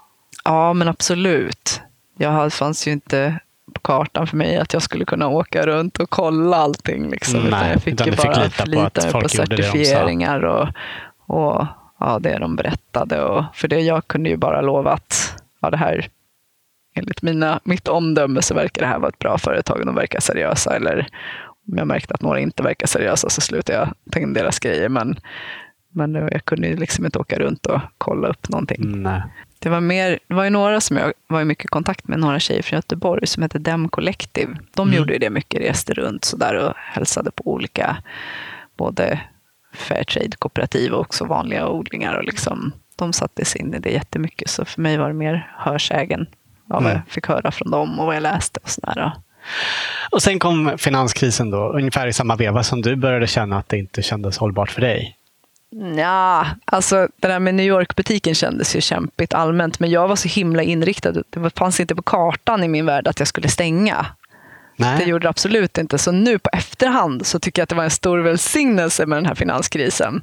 [0.48, 1.80] Ja, men absolut.
[2.18, 3.40] Jag fanns ju inte
[3.74, 7.11] på kartan för mig att jag skulle kunna åka runt och kolla allting.
[7.11, 7.40] Liksom.
[7.40, 10.68] Nej, jag fick ju bara fick lita på, att folk på certifieringar det och,
[11.26, 11.66] och
[12.00, 13.22] ja, det de berättade.
[13.22, 16.08] Och, för det jag kunde ju bara lova att ja, det här,
[16.94, 19.87] enligt mina, mitt omdöme så verkar det här vara ett bra företag.
[19.87, 20.76] De verkar seriösa.
[20.76, 21.06] Eller
[21.72, 24.88] om jag märkte att några inte verkar seriösa så slutade jag ta in deras grejer.
[24.88, 25.18] Men,
[25.92, 29.02] men jag kunde ju liksom inte åka runt och kolla upp någonting.
[29.02, 29.22] Nej.
[29.59, 32.40] Det var, mer, det var ju några som jag var i mycket kontakt med, några
[32.40, 34.57] tjejer från Göteborg som hette Dem Collective.
[34.75, 34.99] De mm.
[34.99, 37.97] gjorde ju det mycket, reste runt sådär och hälsade på olika,
[38.77, 39.21] både
[39.75, 42.14] Fairtrade-kooperativ och också vanliga odlingar.
[42.14, 45.53] Och liksom, de satte sig in i det jättemycket, så för mig var det mer
[45.57, 46.92] hörsägen av vad mm.
[46.92, 48.61] jag fick höra från dem och vad jag läste.
[48.62, 49.12] Och sådär.
[50.11, 53.79] Och sen kom finanskrisen då, ungefär i samma veva som du började känna att det
[53.79, 55.17] inte kändes hållbart för dig.
[55.96, 60.28] Ja, alltså det där med New York-butiken kändes ju kämpigt allmänt, men jag var så
[60.28, 61.12] himla inriktad.
[61.12, 64.07] Det fanns inte på kartan i min värld att jag skulle stänga.
[64.76, 64.98] Nej.
[64.98, 65.98] Det gjorde det absolut inte.
[65.98, 69.26] Så nu på efterhand så tycker jag att det var en stor välsignelse med den
[69.26, 70.22] här finanskrisen.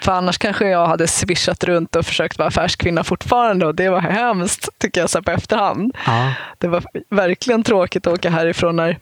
[0.00, 4.00] För annars kanske jag hade swishat runt och försökt vara affärskvinna fortfarande och det var
[4.00, 5.96] hemskt tycker jag så på efterhand.
[6.06, 6.32] Ja.
[6.58, 8.98] Det var verkligen tråkigt att åka härifrån när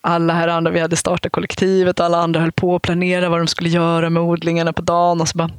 [0.00, 3.40] alla här andra, vi hade startat kollektivet och alla andra höll på att planera vad
[3.40, 5.50] de skulle göra med odlingarna på dagen och så bara,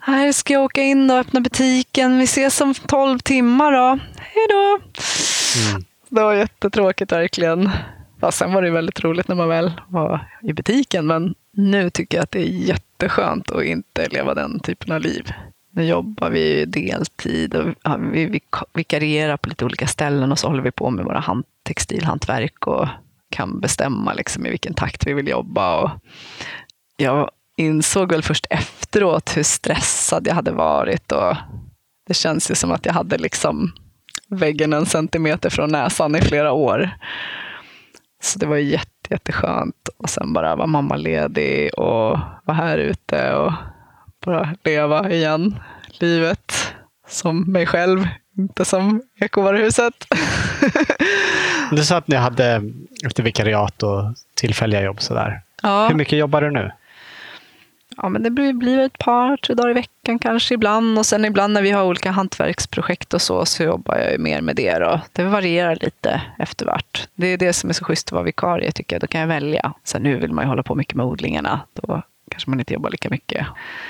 [0.00, 4.46] här ska jag åka in och öppna butiken, vi ses om tolv timmar då, hej
[4.50, 4.78] då.
[5.70, 5.84] Mm.
[6.08, 7.70] Det var jättetråkigt verkligen.
[8.20, 12.18] Ja, sen var det väldigt roligt när man väl var i butiken, men nu tycker
[12.18, 15.32] jag att det är jätteskönt att inte leva den typen av liv.
[15.70, 17.74] Nu jobbar vi deltid och
[18.12, 18.40] vi
[18.74, 22.88] vikarierar på lite olika ställen och så håller vi på med våra hand, textilhantverk och
[23.30, 25.82] kan bestämma liksom i vilken takt vi vill jobba.
[25.82, 25.90] Och
[26.96, 31.12] jag insåg väl först efteråt hur stressad jag hade varit.
[31.12, 31.36] Och
[32.06, 33.72] det känns ju som att jag hade liksom
[34.28, 36.90] väggen en centimeter från näsan i flera år.
[38.22, 39.88] Så det var jätte, jätteskönt.
[39.96, 43.52] Och sen bara vara mammaledig och vara här ute och
[44.24, 45.58] bara leva igen
[46.00, 46.74] livet
[47.08, 49.94] som mig själv, inte som ekovaruhuset.
[51.70, 52.62] Du sa att ni hade
[53.06, 55.02] efter vikariat och tillfälliga jobb.
[55.02, 55.40] Sådär.
[55.62, 55.88] Ja.
[55.88, 56.70] Hur mycket jobbar du nu?
[57.96, 60.98] Ja, men det blir ett par, tre dagar i veckan kanske ibland.
[60.98, 64.56] Och sen ibland när vi har olika hantverksprojekt och så, så jobbar jag mer med
[64.56, 64.78] det.
[64.78, 65.00] Då.
[65.12, 67.08] Det varierar lite eftervart.
[67.14, 69.00] Det är det som är så schysst att vara vikarie, tycker jag.
[69.00, 69.72] Då kan jag välja.
[69.84, 71.60] Sen nu vill man ju hålla på mycket med odlingarna.
[71.72, 73.46] Då kanske man inte jobbar lika mycket.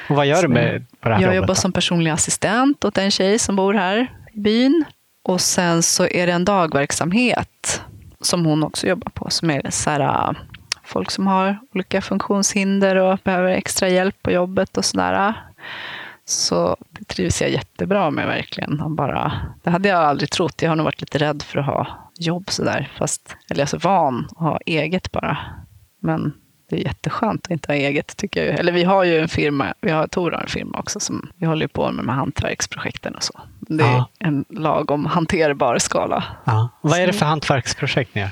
[0.09, 2.99] Och vad gör du med på det här Jag jobbet, jobbar som personlig assistent åt
[2.99, 4.85] en tjej som bor här i byn.
[5.23, 7.83] Och sen så är det en dagverksamhet
[8.21, 10.35] som hon också jobbar på, som är så här,
[10.87, 15.35] folk som har olika funktionshinder och behöver extra hjälp på jobbet och sådär.
[16.25, 18.96] Så det trivs jag jättebra med verkligen.
[18.96, 20.62] Bara, det hade jag aldrig trott.
[20.62, 22.92] Jag har nog varit lite rädd för att ha jobb sådär.
[22.99, 25.38] Fast, eller jag är så van att ha eget bara.
[26.01, 26.33] Men
[26.70, 28.59] det är jätteskönt att inte ha eget, tycker jag.
[28.59, 31.46] Eller vi har ju en firma, vi har Tor har en firma också, som vi
[31.46, 33.40] håller på med, med hantverksprojekten och så.
[33.61, 34.09] Det är ja.
[34.18, 36.25] en lagom hanterbar skala.
[36.44, 36.68] Ja.
[36.81, 38.31] Vad är det för hantverksprojekt ni gör?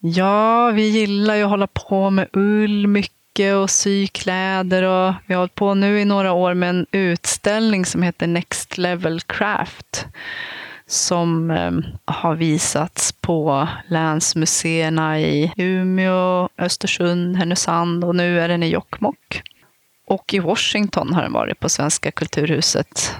[0.00, 4.82] Ja, vi gillar ju att hålla på med ull mycket och sy kläder.
[4.82, 8.78] Och vi har hållit på nu i några år med en utställning som heter Next
[8.78, 10.06] Level Craft
[10.86, 18.68] som ehm, har visats på länsmuseerna i Umeå, Östersund, Härnösand och nu är den i
[18.68, 19.42] Jokkmokk.
[20.06, 23.16] Och i Washington har den varit på Svenska kulturhuset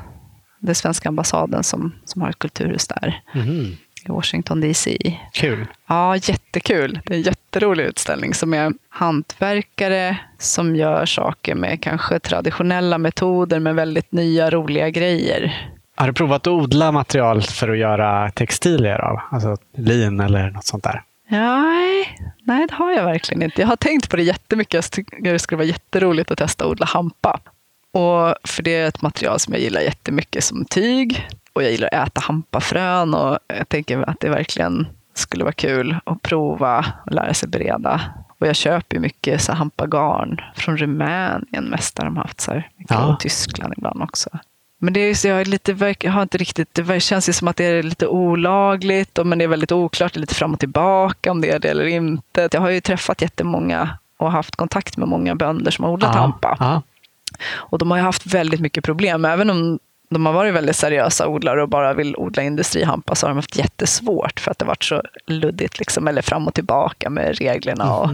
[0.60, 3.76] det är svenska ambassaden som, som har ett kulturhus där Mm
[4.08, 4.98] i Washington DC.
[5.32, 5.66] Kul.
[5.88, 7.00] Ja, jättekul.
[7.04, 13.58] Det är en jätterolig utställning som är hantverkare som gör saker med kanske traditionella metoder
[13.58, 15.70] med väldigt nya roliga grejer.
[15.96, 19.20] Har du provat att odla material för att göra textilier av?
[19.30, 21.02] Alltså lin eller något sånt där?
[21.28, 23.60] Nej, nej, det har jag verkligen inte.
[23.60, 24.74] Jag har tänkt på det jättemycket.
[24.74, 27.40] Jag tycker det skulle vara jätteroligt att testa att odla hampa.
[27.92, 31.28] Och för det är ett material som jag gillar jättemycket som tyg.
[31.52, 35.96] Och jag gillar att äta hampafrön och jag tänker att det verkligen skulle vara kul
[36.04, 38.00] att prova och lära sig bereda.
[38.38, 42.52] Och jag köper ju mycket så hampagarn från Rumänien mest där de har haft så
[42.52, 42.68] här.
[42.88, 43.06] Ja.
[43.06, 44.30] Och Tyskland ibland också.
[44.78, 47.48] Men det är så, jag, är lite, jag har inte riktigt, det känns ju som
[47.48, 50.52] att det är lite olagligt, och, men det är väldigt oklart, det är lite fram
[50.52, 52.48] och tillbaka om det är det eller inte.
[52.52, 56.56] Jag har ju träffat jättemånga och haft kontakt med många bönder som har odlat hampa.
[56.60, 56.82] Ja.
[57.52, 59.24] Och de har ju haft väldigt mycket problem.
[59.24, 59.78] Även om
[60.10, 63.56] de har varit väldigt seriösa odlare och bara vill odla industrihampa så har de haft
[63.56, 67.94] jättesvårt för att det varit så luddigt, liksom, eller fram och tillbaka med reglerna.
[67.94, 68.10] Och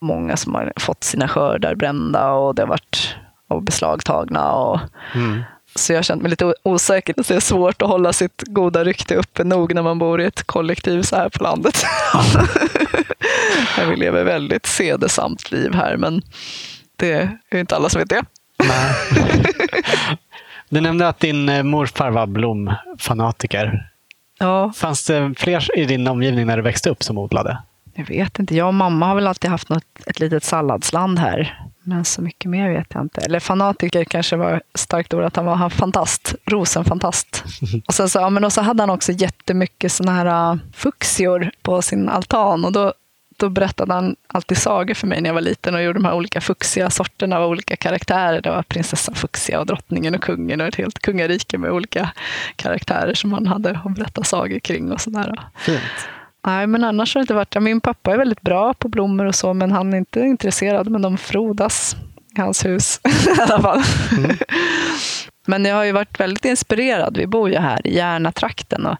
[0.00, 3.14] många som har fått sina skördar brända och det har varit
[3.48, 4.52] och beslagtagna.
[4.52, 4.80] Och,
[5.14, 5.42] Mm.
[5.74, 7.14] så jag har känt mig lite osäker.
[7.16, 10.42] Det är svårt att hålla sitt goda rykte uppe nog när man bor i ett
[10.42, 11.84] kollektiv så här på landet.
[13.90, 16.22] vi lever väldigt sedesamt liv här, men
[16.96, 17.12] det
[17.50, 18.22] är inte alla som vet det.
[18.58, 18.94] Nej.
[20.68, 23.90] Du nämnde att din eh, morfar var blomfanatiker.
[24.38, 27.58] Ja, Fanns det fler i din omgivning när du växte upp som odlade?
[27.98, 28.56] jag vet inte.
[28.56, 31.60] Jag och mamma har väl alltid haft något, ett litet salladsland här.
[31.82, 33.20] Men så mycket mer vet jag inte.
[33.20, 36.34] Eller fanatiker kanske var starkt ord, att han var han fantast.
[36.46, 37.44] Rosenfantast.
[37.86, 41.50] Och sen så, ja, men och så hade han också jättemycket såna här uh, fuxior
[41.62, 42.64] på sin altan.
[42.64, 42.92] Och då,
[43.38, 46.14] då berättade han alltid sagor för mig när jag var liten och gjorde de här
[46.14, 48.40] olika fuxia sorterna av olika karaktärer.
[48.40, 52.10] Det var prinsessan Fuxia och drottningen och kungen och ett helt kungarike med olika
[52.56, 55.40] karaktärer som han hade att berätta sagor kring och sådär.
[55.56, 55.82] Fint.
[56.46, 57.54] Nej, men annars har det inte varit...
[57.54, 60.88] Ja, min pappa är väldigt bra på blommor och så, men han är inte intresserad,
[60.88, 61.96] men de frodas
[62.36, 63.00] i hans hus
[63.38, 63.82] i alla fall.
[65.46, 67.16] men jag har ju varit väldigt inspirerad.
[67.16, 68.96] Vi bor ju här i Järna-trakten och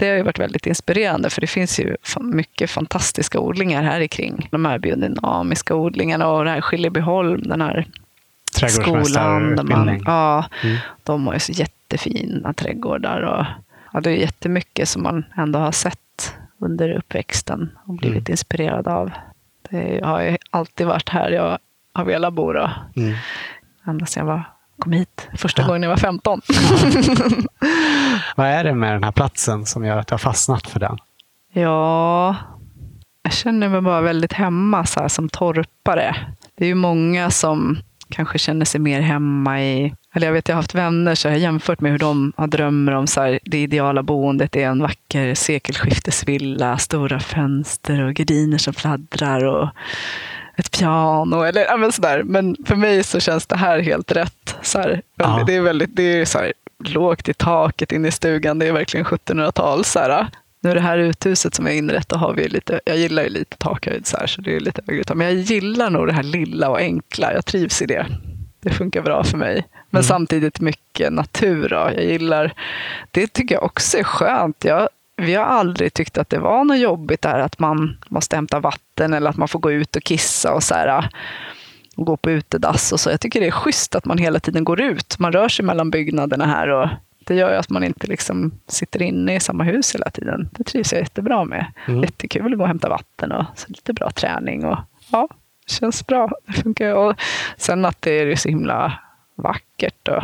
[0.00, 4.08] det har ju varit väldigt inspirerande för det finns ju mycket fantastiska odlingar här i
[4.08, 4.48] kring.
[4.50, 7.86] De här biodynamiska odlingarna och det här Skillebyholm, den här
[8.68, 9.56] skolan.
[9.56, 10.76] Där man, ja, Mm.
[11.02, 13.20] de har ju så jättefina trädgårdar.
[13.22, 13.46] Och,
[13.92, 18.32] ja, det är jättemycket som man ändå har sett under uppväxten och blivit Mm.
[18.32, 19.10] inspirerad av.
[19.70, 21.58] Det har ju alltid varit här jag
[21.92, 22.52] har velat bo.
[22.52, 22.70] Då.
[22.96, 23.14] Mm.
[23.86, 24.42] Ända sedan jag var,
[24.80, 25.66] kom hit första Ja.
[25.68, 26.40] gången jag var 15.
[28.36, 30.98] Vad är det med den här platsen som gör att du har fastnat för den?
[31.52, 32.36] Ja,
[33.22, 36.16] jag känner mig bara väldigt hemma så här, som torpare.
[36.58, 37.78] Det är ju många som
[38.10, 39.94] kanske känner sig mer hemma i...
[40.14, 42.46] Eller jag vet, jag har haft vänner så jag har jämfört med hur de har
[42.46, 48.58] drömmer om så här, det ideala boendet är en vacker sekelskiftesvilla, stora fönster och gardiner
[48.58, 49.68] som fladdrar och
[50.60, 51.42] ett piano.
[51.42, 52.22] Eller, ja, men, sådär.
[52.22, 54.56] men för mig så känns det här helt rätt.
[54.62, 55.42] Så här, Ja.
[55.46, 56.52] Det är väldigt det är så här,
[56.84, 58.58] lågt i taket inne i stugan.
[58.58, 59.84] Det är verkligen 1700-tal.
[59.84, 60.26] Så här.
[60.62, 64.06] Nu det här uthuset som är inrett, har vi lite, jag gillar ju lite takhöjd
[64.06, 65.14] så här, så det är lite högre.
[65.14, 67.32] Men jag gillar nog det här lilla och enkla.
[67.34, 68.06] Jag trivs i det.
[68.62, 69.66] Det funkar bra för mig.
[69.90, 70.08] Men Mm.
[70.08, 71.68] samtidigt mycket natur.
[71.68, 71.76] Då.
[71.76, 72.52] Jag gillar,
[73.10, 74.64] det tycker jag också är skönt.
[74.64, 78.60] Jag, vi har aldrig tyckt att det var något jobbigt där att man måste hämta
[78.60, 81.08] vatten eller att man får gå ut och kissa och så här,
[81.96, 83.10] och gå på utedass och så.
[83.10, 85.18] Jag tycker det är schysst att man hela tiden går ut.
[85.18, 86.88] Man rör sig mellan byggnaderna här och
[87.24, 90.48] det gör ju att man inte liksom sitter inne i samma hus hela tiden.
[90.52, 91.66] Det trivs jag jättebra med.
[91.88, 92.00] Mm.
[92.02, 94.64] Jättekul att gå och hämta vatten och lite bra träning.
[94.64, 94.78] Och,
[95.12, 95.28] ja,
[95.66, 96.30] det känns bra.
[96.46, 96.94] Det funkar.
[96.94, 97.14] Och
[97.56, 98.98] sen att det är så himla
[99.34, 100.22] vackert och,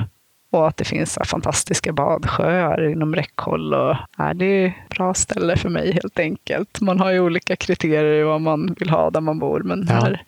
[0.56, 3.74] och att det finns så fantastiska badsjöar inom räckhåll.
[3.74, 6.80] Och, ja, det är ett bra ställe för mig helt enkelt.
[6.80, 9.94] Man har ju olika kriterier i vad man vill ha där man bor, men Ja.
[9.94, 10.22] här,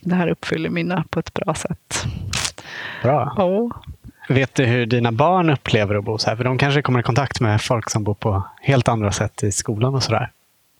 [0.00, 2.04] det här uppfyller mina på ett bra sätt.
[3.02, 3.34] Bra.
[3.36, 3.70] Ja.
[4.28, 6.36] Vet du hur dina barn upplever att bo så här?
[6.36, 9.52] För de kanske kommer i kontakt med folk som bor på helt andra sätt i
[9.52, 10.30] skolan och sådär.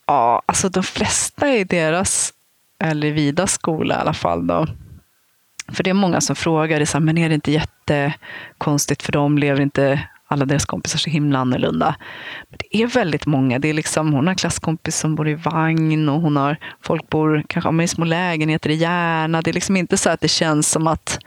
[0.07, 2.33] Ja, alltså de flesta i deras,
[2.85, 4.47] eller i Vidas skola i alla fall.
[4.47, 4.67] Då.
[5.73, 9.03] För det är många som frågar, det är så här, men är det inte jättekonstigt
[9.03, 9.39] för dem?
[9.39, 11.95] Lever inte alla deras kompisar så himla annorlunda?
[12.49, 13.59] Men det är väldigt många.
[13.59, 17.45] Det är liksom, hon har klasskompis som bor i vagn och hon har, folk bor
[17.49, 19.43] kanske i små lägenheter i Järna.
[19.43, 21.19] Det är liksom inte så att det känns som att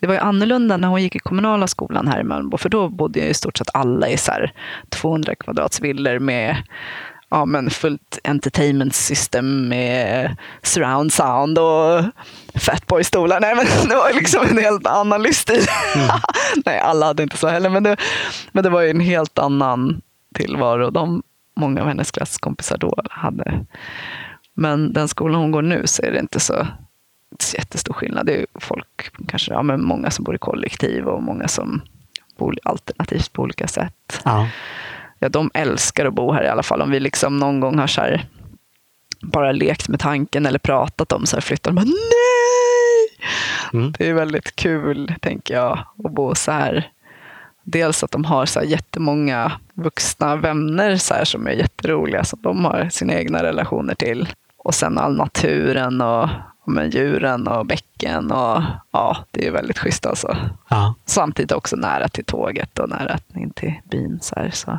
[0.00, 2.88] det var ju annorlunda när hon gick i kommunala skolan här i Mölnbo, för då
[2.88, 4.52] bodde ju i stort sett alla i så här
[4.88, 6.56] 200 kvadrats villor med
[7.34, 12.04] ja, men fullt entertainment system med surround sound och
[12.54, 13.40] fatboy-stolar.
[13.40, 15.66] Nej, men det var liksom en helt annan livsstil.
[15.94, 16.08] Mm.
[16.66, 17.96] Nej, alla hade inte så heller, men det,
[18.52, 20.02] men det var ju en helt annan
[20.34, 20.90] tillvaro.
[20.90, 21.22] De,
[21.56, 23.64] många av hennes klasskompisar då hade.
[24.54, 26.66] Men den skolan hon går nu så är det inte så,
[27.54, 28.26] jättestor skillnad.
[28.26, 31.82] Det är folk, kanske ja, men många som bor i kollektiv och många som
[32.38, 34.20] bor alternativt på olika sätt.
[34.24, 34.48] Ja
[35.24, 36.82] ja, de älskar att bo här i alla fall.
[36.82, 38.26] Om vi liksom någon gång har så här,
[39.22, 43.28] bara lekt med tanken eller pratat om så här flyttar de bara nej!
[43.72, 43.92] Mm.
[43.98, 46.90] Det är väldigt kul, tänker jag, att bo så här.
[47.62, 52.42] Dels att de har så här jättemånga vuxna vänner så här, som är jätteroliga, som
[52.42, 54.28] de har sina egna relationer till.
[54.56, 56.28] Och sen all naturen och,
[56.66, 58.32] med djuren och bäcken.
[58.32, 60.36] Och, ja, det är väldigt schysst alltså.
[60.68, 60.94] Ja.
[61.06, 64.18] Samtidigt också nära till tåget och nära in till byn.
[64.22, 64.78] Så, här, så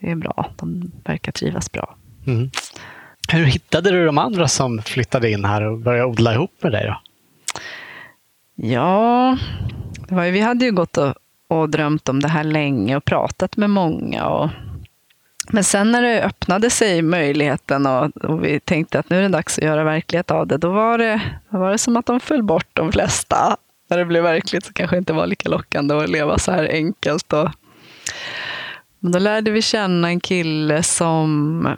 [0.00, 0.50] det är bra.
[0.56, 1.96] De verkar trivas bra.
[2.26, 2.50] Mm.
[3.32, 6.86] Hur hittade du de andra som flyttade in här och började odla ihop med dig?
[6.86, 6.96] Då?
[8.54, 9.38] Ja,
[10.08, 11.14] ju, vi hade ju gått och,
[11.48, 14.26] och drömt om det här länge och pratat med många.
[14.26, 14.50] Och,
[15.50, 19.28] men sen när det öppnade sig möjligheten och, och, vi tänkte att nu är det
[19.28, 22.20] dags att göra verklighet av det, då var det, då var det som att de
[22.20, 23.56] föll bort de flesta.
[23.90, 26.68] När det blev verkligt så kanske det inte var lika lockande att leva så här
[26.72, 27.50] enkelt och
[29.00, 31.68] men då lärde vi känna en kille som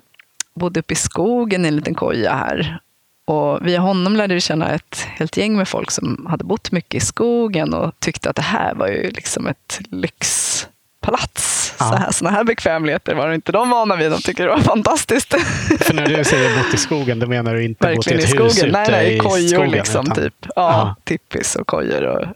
[0.54, 2.80] bodde uppe i skogen i en liten koja här.
[3.24, 7.02] Och via honom lärde vi känna ett helt gäng med folk som hade bott mycket
[7.02, 11.74] i skogen och tyckte att det här var ju liksom ett lyxpalats.
[11.78, 11.84] Ja.
[11.84, 14.10] Så här, såna här bekvämligheter var inte de vana vid.
[14.10, 15.34] De tycker det var fantastiskt.
[15.80, 18.40] För när du säger bott i skogen, då menar du inte Verkligen bott i ett
[18.40, 18.72] hus skogen.
[18.72, 20.06] Nej, nej, i kojor skogen, liksom.
[20.10, 20.34] Typ.
[20.40, 22.26] Ja, ja, tippis och kojor och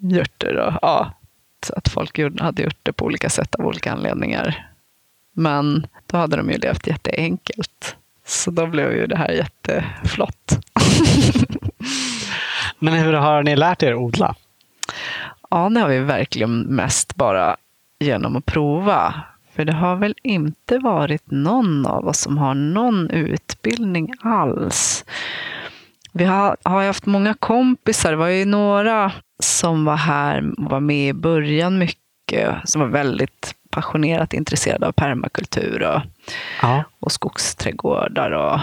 [0.00, 0.56] hjorter.
[0.56, 1.12] Och, ja,
[1.76, 4.70] att folk hade gjort det på olika sätt av olika anledningar.
[5.32, 7.96] Men då hade de ju levt jätteenkelt.
[8.26, 10.58] Så då blev ju det här jätteflott.
[12.78, 14.34] Men hur har ni lärt er odla?
[15.50, 17.56] Ja, det har vi verkligen mest bara
[17.98, 19.14] genom att prova.
[19.54, 25.04] För det har väl inte varit någon av oss som har någon utbildning alls.
[26.16, 28.10] Vi har, har haft många kompisar.
[28.10, 32.88] Det var ju några som var här och var med i början mycket, som var
[32.88, 36.00] väldigt passionerat intresserade av permakultur och,
[36.62, 36.84] ja.
[37.00, 38.30] och skogsträdgårdar.
[38.30, 38.60] Och,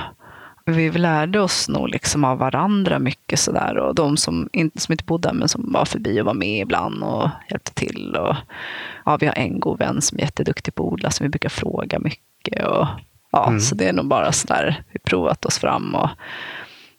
[0.65, 3.77] vi lärde oss nog liksom av varandra mycket sådär.
[3.77, 6.61] Och de som inte, som inte bodde där men som var förbi och var med
[6.61, 8.15] ibland och hjälpte till.
[8.15, 8.35] Och,
[9.05, 11.49] ja, vi har en god vän som är jätteduktig på att odla som vi brukar
[11.49, 12.65] fråga mycket.
[12.65, 12.87] Och,
[13.31, 13.59] ja, mm.
[13.59, 15.95] Så det är nog bara sådär, vi provat oss fram.
[15.95, 16.09] Och,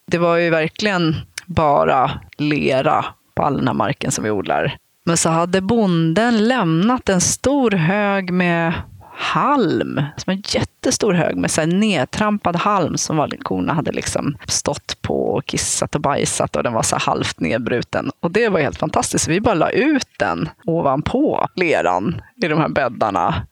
[0.06, 4.76] det var ju verkligen bara lera på all den här marken som vi odlar.
[5.04, 8.72] Men så hade bonden lämnat en stor hög med
[9.16, 15.02] halm, som en jättestor hög med så här nedtrampad halm som korna hade liksom stått
[15.02, 18.10] på och kissat och bajsat och den var så halvt nedbruten.
[18.20, 19.28] Och det var helt fantastiskt.
[19.28, 23.46] Vi bara la ut den ovanpå leran i de här bäddarna.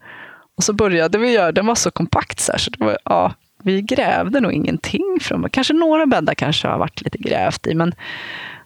[0.56, 3.32] Och så började vi göra, den var så kompakt så, här, så det var, ja,
[3.62, 7.94] vi grävde nog ingenting från Kanske några bäddar kanske har varit lite grävt i, men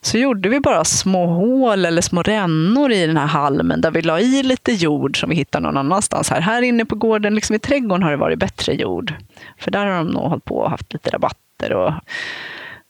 [0.01, 4.03] så gjorde vi bara små hål eller små rännor i den här halmen där vi
[4.03, 6.31] la i lite jord som vi hittar någon annanstans.
[6.31, 9.15] Här, här inne på gården, liksom i trädgården, har det varit bättre jord.
[9.59, 11.73] För där har de nog hållit på och haft lite rabatter.
[11.73, 11.93] Och,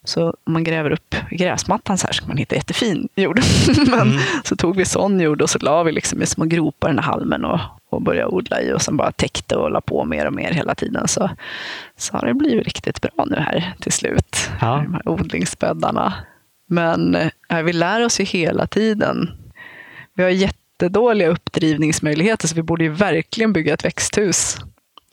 [0.08, 3.40] så om man gräver upp gräsmattan så här så kan man hitta jättefin jord.
[3.90, 4.20] Men mm.
[4.44, 7.12] så tog vi sån jord och så la vi liksom i små gropar den här
[7.12, 10.32] halmen och, och började odla i och sen bara täckte och la på mer och
[10.32, 11.08] mer hela tiden.
[11.08, 11.30] Så,
[11.96, 14.50] så har det blivit riktigt bra nu här till slut.
[14.60, 14.82] Ja.
[14.84, 16.14] De här odlingsbäddarna.
[16.68, 17.14] Men
[17.48, 19.30] äh, vi lär oss ju hela tiden.
[20.14, 24.58] Vi har jättedåliga uppdrivningsmöjligheter så vi borde ju verkligen bygga ett växthus.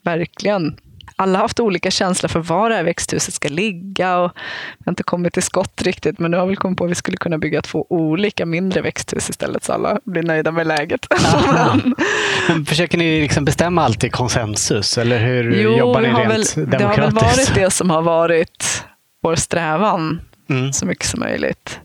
[0.02, 0.76] Verkligen.
[1.16, 4.32] Alla har haft olika känslor för var det här växthuset ska ligga och
[4.78, 6.94] vi har inte kommit till skott riktigt men nu har vi kommit på att vi
[6.94, 11.06] skulle kunna bygga två olika mindre växthus istället så alla blir nöjda med läget.
[12.48, 16.44] men försöker ni liksom bestämma allt i konsensus eller hur jo, jobbar ni rent väl,
[16.70, 16.70] demokratiskt?
[16.70, 18.84] Det har väl varit det som har varit
[19.22, 20.72] vår strävan mm.
[20.72, 21.80] så mycket som möjligt.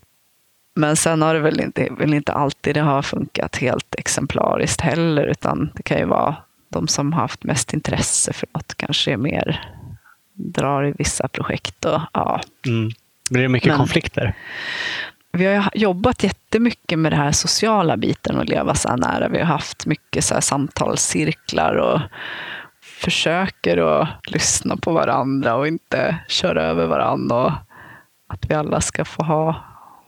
[0.75, 5.23] Men sen har det väl inte, väl inte alltid det har funkat helt exemplariskt heller,
[5.23, 6.35] utan det kan ju vara
[6.69, 9.75] de som har haft mest intresse för något kanske är mer
[10.39, 11.85] drar i vissa projekt.
[11.85, 12.41] Och, ja.
[12.65, 12.91] Mm.
[13.29, 14.33] Blir det mycket Men, konflikter?
[15.31, 19.27] Vi har jobbat jättemycket med det här sociala biten och leva så här nära.
[19.27, 22.01] Vi har haft mycket så här samtalscirklar och
[22.81, 27.35] försöker att lyssna på varandra och inte köra över varandra.
[27.35, 27.51] Och
[28.27, 29.63] att vi alla ska få ha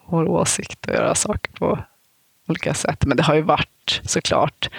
[0.05, 1.79] vår åsikt och göra saker på
[2.47, 3.05] olika sätt.
[3.05, 4.69] Men det har ju varit såklart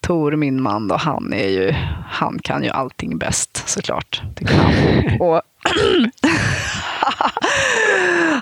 [0.00, 1.72] Tor, min man, då, han, är ju,
[2.10, 4.72] han kan ju allting bäst såklart, tycker han.
[5.20, 5.42] Och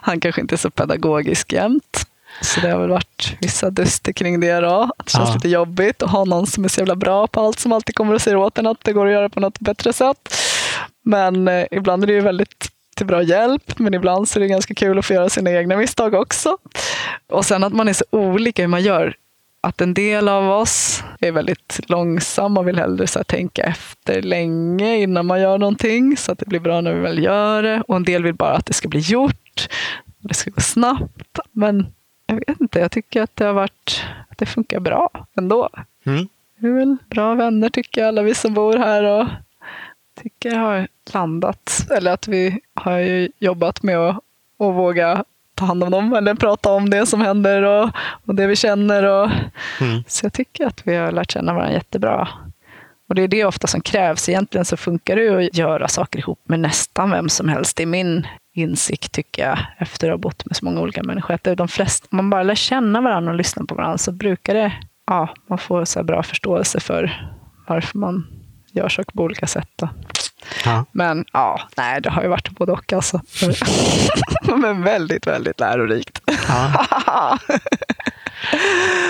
[0.02, 2.06] han kanske inte är så pedagogisk jämt.
[2.40, 4.90] Så det har väl varit vissa duster kring det då.
[5.04, 5.34] det känns ja.
[5.34, 8.14] lite jobbigt att ha någon som är så jävla bra på allt som alltid kommer
[8.14, 10.34] och säger åt en att det går att göra på något bättre sätt.
[11.02, 14.48] Men eh, ibland är det ju väldigt till bra hjälp, men ibland så är det
[14.48, 16.58] ganska kul att få göra sina egna misstag också.
[17.28, 19.14] Och sen att man är så olika hur man gör.
[19.66, 24.96] Att en del av oss är väldigt långsamma och vill hellre så tänka efter länge
[24.96, 27.82] innan man gör någonting så att det blir bra när vi väl gör det.
[27.88, 29.68] Och en del vill bara att det ska bli gjort.
[30.18, 31.38] Det ska gå snabbt.
[31.52, 31.86] Men
[32.26, 35.68] jag vet inte, jag tycker att det har varit, att det funkar bra ändå.
[36.04, 36.28] Mm.
[36.56, 39.04] Vi är väl bra vänner tycker jag, alla vi som bor här.
[39.04, 39.26] Och
[40.22, 44.16] tycker jag har landat, eller att vi har jobbat med att,
[44.58, 45.24] att våga
[45.56, 47.90] ta hand om dem eller prata om det som händer och,
[48.26, 49.04] och det vi känner.
[49.04, 49.30] Och,
[49.80, 50.04] mm.
[50.06, 52.28] Så jag tycker att vi har lärt känna varandra jättebra.
[53.08, 54.28] Och det är det ofta som krävs.
[54.28, 57.76] Egentligen så funkar det att göra saker ihop med nästan vem som helst.
[57.76, 61.34] Det är min insikt, tycker jag, efter att ha bott med så många olika människor.
[61.34, 64.54] Att de flesta, om man bara lär känna varandra och lyssnar på varandra så brukar
[64.54, 64.72] det,
[65.06, 67.30] ja, man får så bra förståelse för
[67.66, 68.26] varför man
[68.72, 69.68] gör saker på olika sätt.
[69.76, 69.88] Då.
[70.64, 70.84] Ja.
[70.92, 73.20] Men ja, nej, det har ju varit både och alltså.
[74.56, 76.20] Men väldigt, väldigt lärorikt.
[76.48, 76.86] Ja.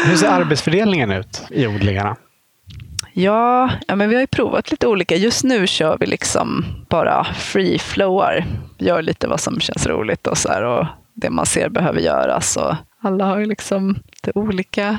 [0.04, 2.16] Hur ser arbetsfördelningen ut i odlingarna?
[3.12, 5.16] Ja, ja, men vi har ju provat lite olika.
[5.16, 8.44] Just nu kör vi liksom bara free flowar.
[8.78, 12.56] Gör lite vad som känns roligt och så här, och det man ser behöver göras.
[12.56, 14.98] Och alla har ju liksom lite olika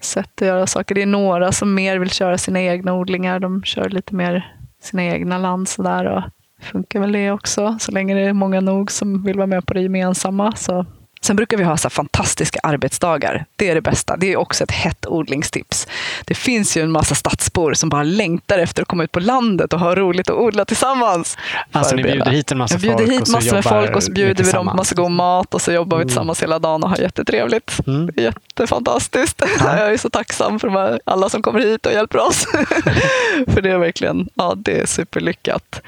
[0.00, 0.94] sätt att göra saker.
[0.94, 3.40] Det är några som mer vill köra sina egna odlingar.
[3.40, 4.53] De kör lite mer
[4.84, 6.04] sina egna land sådär.
[6.04, 6.22] Och
[6.64, 9.74] funkar väl det också, så länge det är många nog som vill vara med på
[9.74, 10.52] det gemensamma.
[10.56, 10.86] Så
[11.24, 13.44] Sen brukar vi ha så fantastiska arbetsdagar.
[13.56, 14.16] Det är det bästa.
[14.16, 15.86] Det är också ett hett odlingstips.
[16.24, 19.72] Det finns ju en massa stadsbor som bara längtar efter att komma ut på landet
[19.72, 21.38] och ha roligt och odla tillsammans.
[21.72, 23.00] Alltså ni bjuder hit en massa folk?
[23.00, 25.72] Hit massor med folk och så bjuder vi dem på massa god mat och så
[25.72, 26.08] jobbar vi mm.
[26.08, 27.78] tillsammans hela dagen och har jättetrevligt.
[27.86, 28.10] Mm.
[28.16, 29.42] Jättefantastiskt.
[29.58, 29.78] Ja.
[29.78, 32.44] Jag är så tacksam för alla som kommer hit och hjälper oss.
[33.46, 35.80] för det är verkligen ja, det är superlyckat.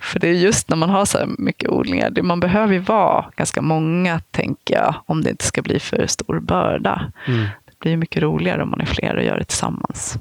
[0.00, 2.78] För det är just när man har så här mycket odlingar, det, man behöver ju
[2.78, 7.12] vara ganska många, tänker jag, om det inte ska bli för stor börda.
[7.26, 7.42] Mm.
[7.42, 10.18] Det blir mycket roligare om man är fler och gör det tillsammans.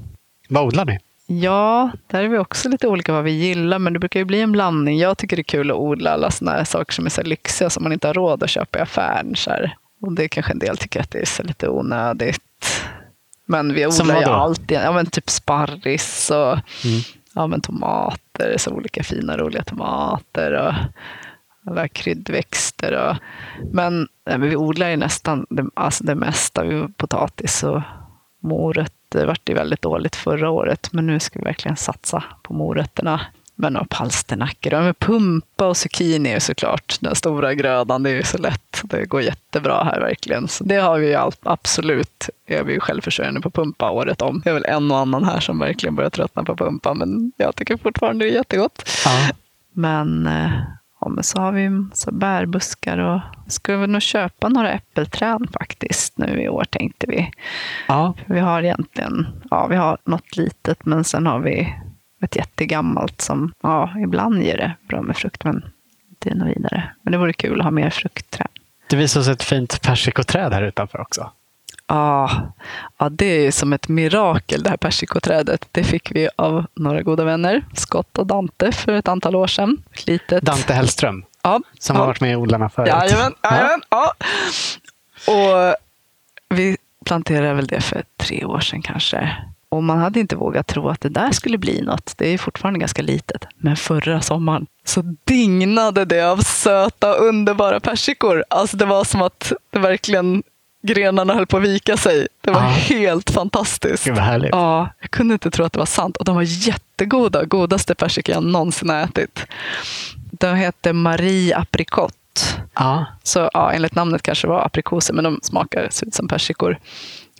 [0.50, 1.00] Vad odlar ni?
[1.28, 4.42] Ja, där är vi också lite olika vad vi gillar, men det brukar ju bli
[4.42, 4.98] en blandning.
[4.98, 7.70] Jag tycker det är kul att odla alla såna här saker som är så lyxiga
[7.70, 9.36] som man inte har råd att köpa i affären.
[9.36, 9.76] Så här.
[10.02, 12.42] Och det kanske en del tycker att det är så lite onödigt.
[13.46, 16.54] Men vi odlar ju allt, ja, men typ sparris och
[16.86, 17.02] mm
[17.36, 20.74] ja, men tomater, så olika fina roliga tomater och
[21.68, 22.94] alla kryddväxter.
[22.94, 23.16] Och,
[23.74, 26.64] men, nej, men vi odlar ju nästan det, alltså det mesta.
[26.64, 27.82] Vi potatis och
[28.40, 32.54] morötter Det vart ju väldigt dåligt förra året, men nu ska vi verkligen satsa på
[32.54, 33.22] morötterna.
[33.62, 38.04] Men och palsternackor och med pumpa och zucchini är såklart den stora grödan.
[38.04, 38.82] Det är ju så lätt.
[38.84, 40.48] Det går jättebra här verkligen.
[40.48, 42.30] Så det har vi ju absolut.
[42.46, 44.42] Är vi ju självförsörjande på pumpa året om.
[44.44, 47.56] Det är väl en och annan här som verkligen börjar tröttna på pumpa, men jag
[47.56, 48.90] tycker fortfarande det är jättegott.
[49.06, 49.30] Ja.
[49.74, 50.52] Men, eh,
[51.02, 56.18] ja, men så har vi så bärbuskar och ska vi nog köpa några äppelträd faktiskt
[56.18, 57.32] nu i år tänkte vi.
[57.88, 58.14] Ja.
[58.26, 61.74] Vi har egentligen, ja vi har något litet men sen har vi
[62.22, 65.66] ett jättegammalt som, ja, ibland ger det bra med frukt, men
[66.10, 66.92] inte något vidare.
[67.02, 68.48] Men det vore kul att ha mer fruktträd.
[68.90, 71.32] Det visar sig ett fint persikoträd här utanför också.
[71.88, 72.32] Ja,
[72.98, 75.68] ja, det är som ett mirakel det här persikoträdet.
[75.72, 79.78] Det fick vi av några goda vänner, Scott och Dante, för ett antal år sedan.
[80.06, 80.44] litet...
[80.44, 82.02] Dante Hellström, ja, som ja.
[82.02, 82.88] har varit med i Odlarna förut.
[82.88, 84.14] Jajamän, jajamän, ja.
[85.28, 85.76] Och
[86.50, 89.38] vi planterade väl det för tre år sedan kanske.
[89.70, 92.14] Och man hade inte vågat tro att det där skulle bli något.
[92.18, 93.46] Det är fortfarande ganska litet.
[93.58, 98.44] Men förra sommaren så dignade det av söta, underbara persikor.
[98.50, 100.44] Alltså det var som att det verkligen
[100.82, 102.28] grenarna höll på att vika sig.
[102.42, 102.70] Det var ah.
[102.70, 104.06] helt fantastiskt.
[104.06, 104.18] Gud.
[104.52, 106.18] Ja, jag kunde inte tro att det var sant.
[106.18, 107.46] Och de var jättegoda.
[107.46, 109.46] Godaste persikor jag någonsin har ätit.
[110.32, 112.14] De heter Marie Aprikot.
[112.74, 113.06] Ah.
[113.24, 116.78] Så ja, enligt namnet kanske det var aprikoser, men de smakar ser ut som persikor.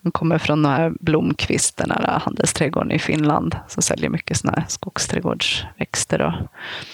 [0.02, 4.54] De kommer från den här Blomqvist, den här handelsträdgården i Finland, som säljer mycket såna
[4.58, 6.22] här skogsträdgårdsväxter.
[6.22, 6.34] Och,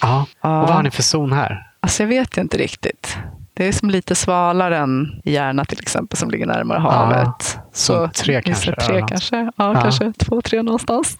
[0.02, 0.26] ja.
[0.42, 1.72] och vad har ni för zon här?
[1.80, 3.18] Alltså jag vet inte riktigt.
[3.54, 7.58] Det är som lite svalare än Järna till exempel, som ligger närmare havet.
[7.58, 8.76] Ja, så tre kanske?
[8.76, 9.36] Tre kanske.
[9.36, 11.18] Ja, ja, kanske två, tre någonstans.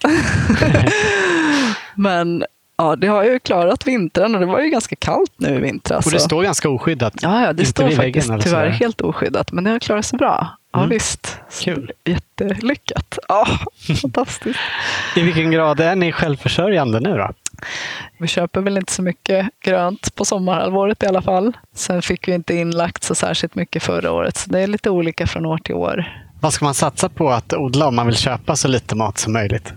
[1.94, 2.44] Men
[2.78, 6.06] Ja, det har ju klarat vintern och det var ju ganska kallt nu i vintras.
[6.06, 7.14] Och det står ganska oskyddat?
[7.22, 10.48] Ja, ja det står faktiskt tyvärr helt oskyddat, men det har klarat sig bra.
[10.76, 10.88] Ja, Mm.
[10.90, 11.38] visst.
[11.62, 11.92] Kul.
[12.04, 13.18] Jättelyckat.
[13.28, 13.46] Ja,
[14.02, 14.58] fantastiskt.
[15.16, 17.30] I vilken grad är ni självförsörjande nu då?
[18.18, 21.56] Vi köper väl inte så mycket grönt på sommarhalvåret i alla fall.
[21.74, 25.26] Sen fick vi inte inlagt så särskilt mycket förra året, så det är lite olika
[25.26, 26.22] från år till år.
[26.40, 29.32] Vad ska man satsa på att odla om man vill köpa så lite mat som
[29.32, 29.72] möjligt?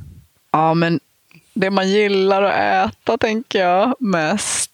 [0.52, 1.00] Ja, men
[1.54, 4.72] det man gillar att äta tänker jag mest.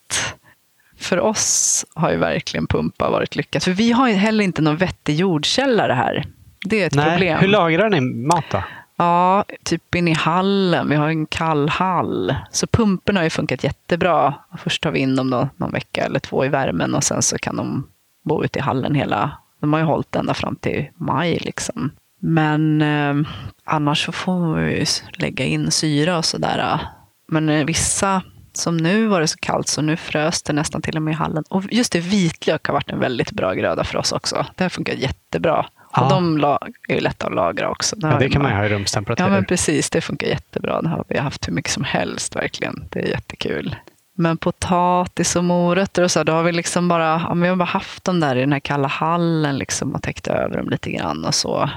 [0.98, 3.64] För oss har ju verkligen pumpa varit lyckat.
[3.64, 6.24] För vi har ju heller inte någon vettig jordkällare här.
[6.64, 7.38] Det är ett problem.
[7.38, 8.62] Hur lagrar ni mat då?
[8.96, 10.88] Ja, typ in i hallen.
[10.88, 12.34] Vi har en kall hall.
[12.50, 14.34] Så pumporna har ju funkat jättebra.
[14.58, 17.38] Först tar vi in dem då någon vecka eller två i värmen och sen så
[17.38, 17.86] kan de
[18.24, 19.30] bo ute i hallen hela...
[19.60, 21.90] De har ju hållit ända fram till maj liksom.
[22.20, 23.30] Men eh,
[23.64, 26.80] annars så får vi ju lägga in syra och sådär.
[27.28, 28.22] Men eh, vissa,
[28.56, 31.14] som nu var det så kallt så nu frös det nästan till och med i
[31.14, 31.44] hallen.
[31.50, 34.46] Och just det, vitlök har varit en väldigt bra gröda för oss också.
[34.54, 35.66] Det har funkat jättebra.
[35.92, 36.02] Ja.
[36.02, 36.44] Och de
[36.88, 37.96] är ju lätta att lagra också.
[37.98, 39.24] Ja, det kan man ju ha i rumstemperatur.
[39.24, 39.90] Ja, men precis.
[39.90, 40.82] Det funkar jättebra.
[40.82, 42.84] Det har vi haft hur mycket som helst verkligen.
[42.90, 43.76] Det är jättekul.
[44.18, 47.64] Men potatis och morötter och så, då har vi liksom bara, ja, vi har bara
[47.64, 51.24] haft dem där i den här kalla hallen liksom och täckt över dem lite grann
[51.24, 51.70] och så.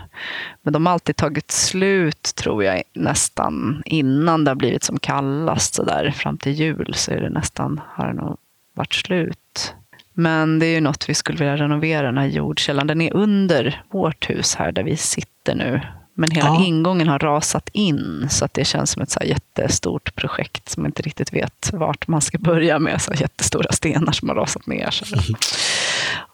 [0.62, 5.74] Men de har alltid tagit slut, tror jag, nästan innan det har blivit som kallast
[5.74, 6.12] så där.
[6.12, 8.38] Fram till jul så är det nästan, har det nog
[8.76, 9.76] varit slut.
[10.14, 12.88] Men det är ju något vi skulle vilja renovera, den här jordkällan.
[12.88, 15.82] Den är under vårt hus här där vi sitter nu.
[16.20, 16.64] Men hela Ja.
[16.66, 20.90] ingången har rasat in så att det känns som ett så jättestort projekt som man
[20.90, 23.02] inte riktigt vet vart man ska börja med.
[23.02, 24.90] Så jättestora stenar som har rasat ner.
[24.92, 25.06] Så.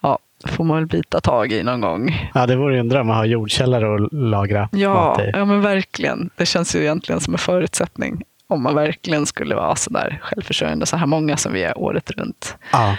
[0.01, 2.29] Ja, får man väl bita tag i någon gång.
[2.33, 5.31] Ja, det vore ju en dröm att ha jordkällare och lagra Ja, mat i.
[5.33, 6.29] ja men verkligen.
[6.35, 10.85] Det känns ju egentligen som en förutsättning om man verkligen skulle vara så där självförsörjande,
[10.85, 12.55] så här många som vi är året runt.
[12.71, 12.97] Ja.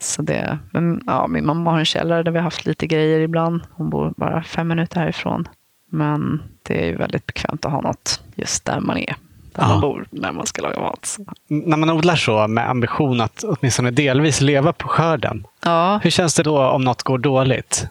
[0.00, 3.20] Så det, men, ja, min mamma har en källare där vi har haft lite grejer
[3.20, 3.62] ibland.
[3.72, 5.48] Hon bor bara fem minuter härifrån.
[5.94, 9.16] Men det är ju väldigt bekvämt att ha något just där man är.
[9.52, 9.68] Där Ja.
[9.68, 11.04] man bor när man ska laga mat.
[11.06, 11.24] Så.
[11.48, 15.46] När man odlar så med ambition att åtminstone delvis leva på skörden.
[15.64, 17.86] Ja, Hur känns det då om något går dåligt?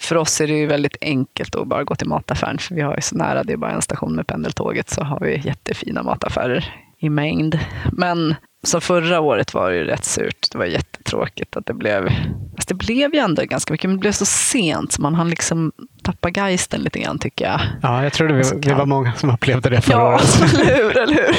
[0.00, 2.58] för oss är det ju väldigt enkelt att bara gå till mataffären.
[2.58, 5.20] För vi har ju så nära, det är bara en station med pendeltåget, så har
[5.20, 7.58] vi jättefina mataffärer i mängd.
[7.92, 10.48] Men så förra året var det ju rätt surt.
[10.52, 12.08] Det var jättetråkigt att det blev...
[12.56, 15.30] Fast det blev ju ändå ganska mycket, men det blev så sent så man hann
[15.30, 17.60] liksom tappa geisten lite grann tycker jag.
[17.82, 20.42] Ja, jag tror det vi, vi kan- var många som upplevde det förra Ja, året.
[20.54, 20.98] eller hur?
[20.98, 21.36] Eller hur?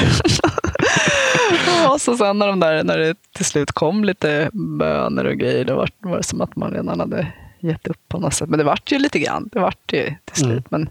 [1.84, 5.64] ja, så sen när, de där, när det till slut kom lite bönor och grejer,
[5.64, 7.26] då var, var det som att man redan hade
[7.60, 8.48] gett upp på något sätt.
[8.48, 9.48] Men det vart ju lite grann.
[9.52, 10.50] Det vart ju till slut.
[10.50, 10.64] Mm.
[10.68, 10.88] Men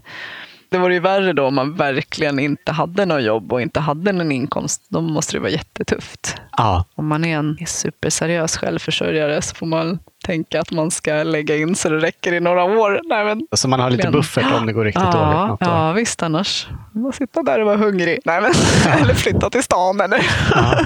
[0.70, 4.12] det var ju värre då om man verkligen inte hade något jobb och inte hade
[4.12, 4.82] någon inkomst.
[4.88, 6.36] Då måste det vara jättetufft.
[6.56, 11.56] Ja, Om man är en superseriös självförsörjare så får man tänka att man ska lägga
[11.56, 13.00] in så det räcker i några år.
[13.04, 15.56] Nej, men så man har lite buffert om det går riktigt dåligt Ja, år.
[15.60, 16.68] ja visst annars.
[16.92, 18.18] Man sitta där och vara hungrig.
[18.24, 18.52] Nej, men,
[19.02, 20.00] eller flytta till stan.
[20.00, 20.26] Eller.
[20.54, 20.84] Ja.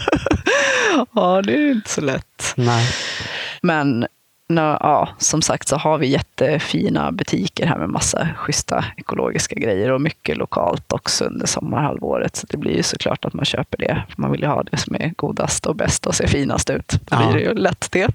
[1.15, 2.53] ja, det är inte så lätt.
[2.57, 2.87] Nej.
[3.63, 4.07] Men
[4.81, 10.01] ja, som sagt så har vi jättefina butiker här med massa schyssta ekologiska grejer och
[10.01, 12.37] mycket lokalt också under sommarhalvåret.
[12.37, 14.03] Så det blir ju såklart att man köper det.
[14.15, 16.89] För man vill ju ha det som är godast och bäst och ser finast ut.
[16.89, 17.27] Då Ja.
[17.27, 18.09] blir det ju lätt det.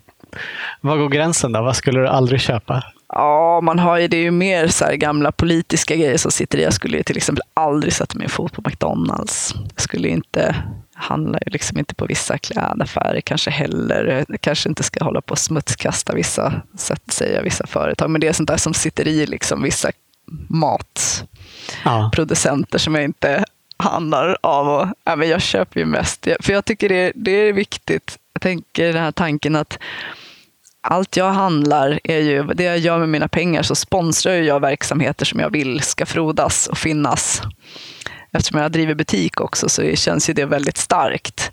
[0.81, 1.61] Var går gränsen då?
[1.61, 2.83] Vad skulle du aldrig köpa?
[3.13, 6.57] Ja, man har ju, det är ju mer så här gamla politiska grejer som sitter
[6.57, 6.63] i.
[6.63, 9.53] Jag skulle ju till exempel aldrig sätta min fot på McDonalds.
[9.75, 10.55] Jag skulle inte
[10.93, 14.25] handla ju liksom inte på vissa klädaffärer kanske heller.
[14.27, 18.09] Jag kanske inte ska hålla på och smutskasta vissa, sätt säga vissa företag.
[18.09, 19.91] Men det är sånt där som sitter i liksom vissa
[21.83, 22.79] matproducenter Ja.
[22.79, 23.43] som jag inte
[23.77, 24.67] handlar av.
[24.69, 28.17] Och, ja, men jag köper ju mest, för jag tycker det, det är viktigt.
[28.39, 29.79] Jag tänker den här tanken att
[30.81, 35.25] allt jag handlar är ju, det jag gör med mina pengar så sponsrar jag verksamheter
[35.25, 37.41] som jag vill ska frodas och finnas.
[38.31, 41.51] Eftersom jag driver butik också så känns ju det väldigt starkt.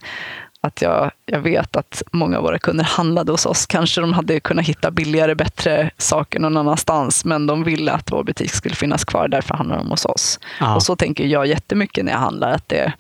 [0.61, 3.67] Att jag, jag vet att många av våra kunder handlade hos oss.
[3.67, 8.25] Kanske de hade kunnat hitta billigare, bättre saker någon annanstans, men de ville att vår
[8.25, 10.41] butik skulle finnas kvar, därför handlar de hos oss.
[10.61, 10.75] Ja.
[10.75, 12.93] Och så tänker jag jättemycket när jag handlar, att det,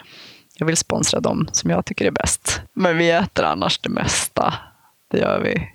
[0.58, 2.60] jag vill sponsra dem som jag tycker är bäst.
[2.72, 4.54] Men vi äter annars det mesta.
[5.10, 5.70] Det gör vi.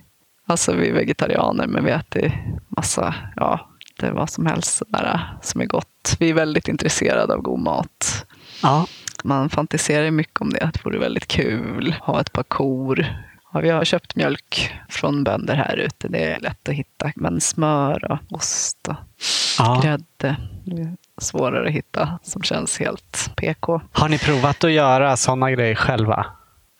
[0.46, 3.70] Alltså vi är vegetarianer, men vi äter massa, ja,
[4.00, 6.16] det är vad som helst sådär, som är gott.
[6.18, 8.26] Vi är väldigt intresserade av god mat.
[8.62, 8.86] Ja.
[9.24, 11.94] Man fantiserar mycket om det, att det vore väldigt kul.
[12.00, 13.06] Ha ett par kor.
[13.52, 16.08] Ja, vi har köpt mjölk från bönder här ute.
[16.08, 17.12] Det är lätt att hitta.
[17.16, 18.94] Men smör och ost och
[19.58, 19.80] Ja.
[19.84, 20.36] grädde.
[21.20, 23.80] Svårare att hitta som känns helt PK.
[23.92, 26.26] Har ni provat att göra sådana grejer själva?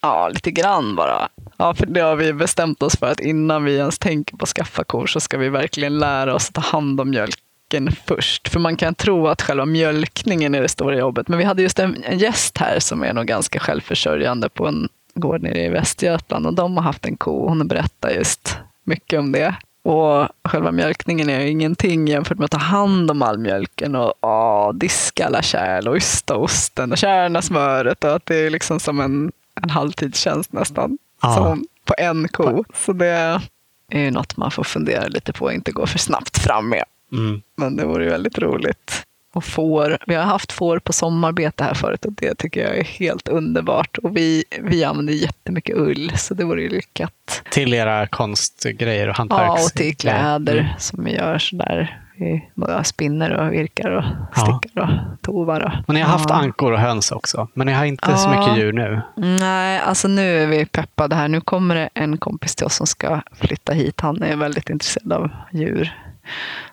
[0.03, 1.29] Ja, lite grann bara.
[1.57, 4.49] Ja, för det har vi bestämt oss för att innan vi ens tänker på att
[4.49, 8.49] skaffa kor så ska vi verkligen lära oss att ta hand om mjölken först.
[8.49, 11.29] För man kan tro att själva mjölkningen är det stora jobbet.
[11.29, 14.89] Men vi hade just en, en gäst här som är nog ganska självförsörjande på en
[15.15, 17.49] gård nere i Västergötland och de har haft en ko.
[17.49, 19.55] Hon berättar just mycket om det.
[19.85, 24.15] Och själva mjölkningen är ju ingenting jämfört med att ta hand om all mjölken och
[24.21, 28.05] åh, diska alla kärl och ysta osten och kärna smöret.
[28.05, 29.33] Och att det är liksom som en,
[29.63, 30.99] en halvtidstjänst nästan.
[31.23, 31.35] Ja.
[31.35, 32.65] Som på en ko.
[32.75, 33.41] Så det
[33.89, 36.85] är ju något man får fundera lite på och inte gå för snabbt fram med.
[37.13, 37.43] Mm.
[37.57, 39.07] Men det vore ju väldigt roligt.
[39.33, 42.85] Och får, vi har haft får på sommarbete här förut och det tycker jag är
[42.85, 43.99] helt underbart.
[43.99, 47.43] Och vi, vi använder jättemycket ull så det vore ju lyckat.
[47.51, 49.45] Till era konstgrejer och hantverks...
[49.61, 50.67] Ja, och till kläder Mm.
[50.79, 51.99] som vi gör sådär.
[52.17, 52.43] Vi
[52.85, 54.05] spinner och virkar och
[54.37, 54.61] Ja.
[54.61, 55.61] stickar och tovar.
[55.61, 56.35] Och, Och ni har haft ja.
[56.37, 58.41] ankor och höns också, men ni har inte så Ja.
[58.41, 59.01] mycket djur nu.
[59.17, 61.29] Nej, alltså nu är vi peppade här.
[61.29, 64.01] Nu kommer det en kompis till oss som ska flytta hit.
[64.01, 65.93] Han är väldigt intresserad av djur.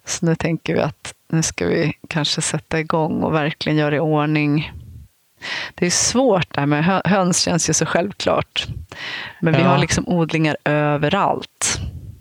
[0.06, 4.00] Så nu tänker vi att nu ska vi kanske sätta igång och verkligen göra i
[4.00, 4.72] ordning.
[5.76, 8.68] Det är svårt det här med hö- höns känns ju så självklart.
[9.42, 9.68] Men vi Ja.
[9.68, 11.80] har liksom odlingar överallt.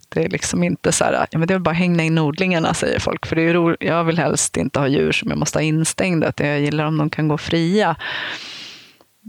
[0.08, 2.74] Det är liksom inte så här, ja men det är bara att hänga in odlingarna
[2.74, 3.26] säger folk.
[3.26, 6.28] För det är ro- jag vill helst inte ha djur som jag måste ha instängda.
[6.28, 7.96] utan Jag gillar om de kan gå fria.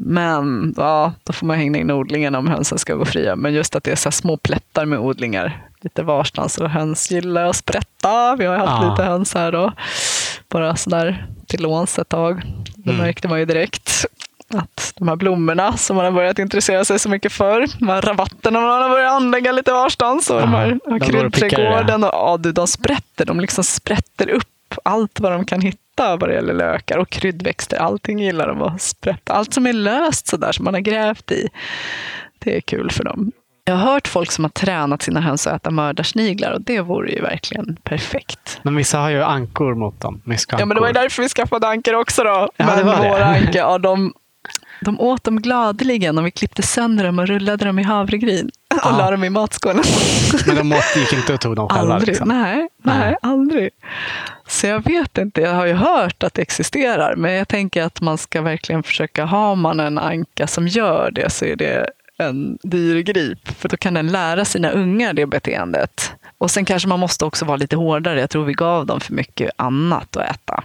[0.01, 3.35] Men ja, då får man hänga in odlingarna om hönsen ska gå fria.
[3.35, 6.57] Men just att det är så här små plättar med odlingar lite varstans.
[6.57, 8.35] Och höns gillar att sprätta.
[8.35, 8.89] Vi har ju haft Ja.
[8.91, 9.71] lite höns här då.
[10.49, 12.41] Bara sådär till låns ett tag.
[12.75, 13.01] Det Mm.
[13.05, 14.05] märkte man ju direkt.
[14.53, 17.65] Att de här blommorna som man har börjat intressera sig så mycket för.
[17.79, 20.29] De här rabatterna man har börjat anlägga lite varstans.
[20.29, 21.05] Och de här de det.
[21.05, 22.03] kryddträdgården.
[22.03, 23.25] Och, ja, du, de sprätter.
[23.25, 27.77] De liksom sprätter upp allt vad de kan hitta vad det gäller lökar och kryddväxter.
[27.77, 29.33] Allting gillar de att sprätta.
[29.33, 31.49] Allt som är löst sådär som man har grävt i.
[32.39, 33.31] Det är kul för dem.
[33.65, 37.11] Jag har hört folk som har tränat sina höns att äta mördarsniglar och det vore
[37.11, 38.59] ju verkligen perfekt.
[38.63, 40.21] Men vissa har ju ankor mot dem.
[40.25, 40.61] Myskankor.
[40.61, 42.49] Ja, men det var ju därför vi skaffade ankor också då.
[42.57, 43.09] Ja, men det var det.
[43.09, 44.13] våra ankor, ja, de,
[44.81, 48.79] de åt dem gladeligen och vi klippte sönder dem och rullade dem i havregryn och
[48.83, 48.97] Ja.
[48.97, 49.83] la dem i matskålen.
[50.47, 51.93] Men de åt, gick inte och tog dem själva.
[51.93, 52.07] Aldrig.
[52.07, 52.27] Liksom.
[52.27, 53.15] Nej, nej, Nej.
[53.21, 53.69] aldrig.
[54.47, 58.01] Så jag vet inte, jag har ju hört att det existerar, men jag tänker att
[58.01, 62.57] man ska verkligen försöka, har man en anka som gör det så är det en
[62.63, 66.11] dyr grip, för då kan den lära sina ungar det beteendet.
[66.37, 68.19] Och sen kanske man måste också vara lite hårdare.
[68.19, 70.63] Jag tror vi gav dem för mycket annat att äta.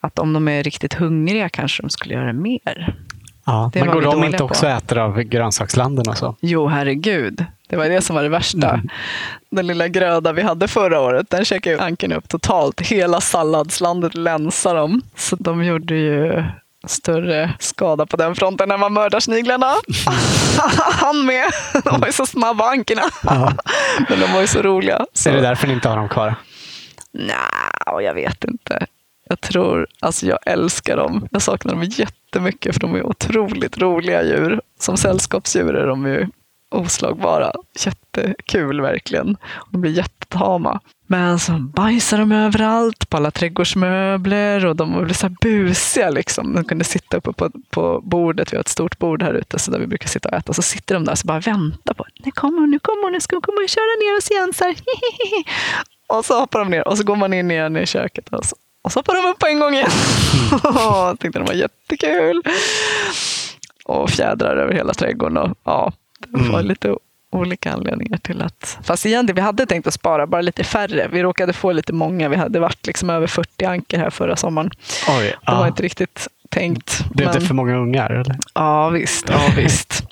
[0.00, 2.94] Att om de är riktigt hungriga kanske de skulle göra mer.
[3.44, 3.70] Ja.
[3.72, 4.44] Det Men var går de inte på.
[4.44, 6.36] också och äter av grönsakslanden och så?
[6.40, 7.44] Jo, herregud.
[7.68, 8.68] Det var det som var det värsta.
[8.70, 8.88] Mm.
[9.50, 12.80] Den lilla gröda vi hade förra året, den käkade ju anken upp totalt.
[12.80, 15.02] Hela salladslandet länsade dem.
[15.16, 16.44] Så de gjorde ju
[16.86, 19.74] större skada på den fronten än vad mördarsniglarna.
[21.00, 21.44] Han med.
[21.84, 23.02] De var ju så snabba ankorna.
[24.08, 25.06] Men de var ju så roliga.
[25.12, 25.28] Så.
[25.30, 26.34] Är det därför ni inte har dem kvar?
[27.12, 28.86] Nej, jag vet inte.
[29.32, 31.28] Jag tror, alltså jag älskar dem.
[31.30, 34.60] Jag saknar dem jättemycket för de är otroligt roliga djur.
[34.78, 36.26] Som sällskapsdjur är de ju
[36.70, 37.52] oslagbara.
[37.84, 39.36] Jättekul verkligen.
[39.70, 40.80] De blir jättetama.
[41.06, 46.10] Men så bajsar de överallt, på alla trädgårdsmöbler och de blir så här busiga.
[46.10, 46.54] Liksom.
[46.54, 49.70] De kunde sitta uppe på, på bordet, vi har ett stort bord här ute så
[49.70, 50.52] där vi brukar sitta och äta.
[50.52, 53.20] Så sitter de där och bara väntar på, nu kommer hon, nu kommer hon, nu
[53.20, 54.52] ska hon komma och köra ner oss igen.
[54.54, 54.74] Så här.
[56.12, 58.56] Och så hoppar de ner och så går man in igen i köket och så,
[58.82, 59.90] och så hoppar de upp på en gång igen.
[60.74, 62.42] Jag tyckte de var jättekul.
[63.84, 65.36] Och fjädrar över hela trädgården.
[65.36, 65.92] Och, ja,
[66.28, 66.66] det var Mm.
[66.66, 66.94] lite
[67.32, 68.78] olika anledningar till att...
[68.84, 71.08] Fast egentligen, vi hade tänkt att spara bara lite färre.
[71.12, 72.28] Vi råkade få lite många.
[72.28, 74.70] Vi hade varit liksom över 40 anker här förra sommaren.
[75.08, 77.04] Oj, Det var inte riktigt tänkt.
[77.10, 78.10] Blev det men- för många ungar?
[78.10, 78.36] Eller?
[78.54, 79.28] Ja, visst.
[79.28, 80.02] Ja, visst.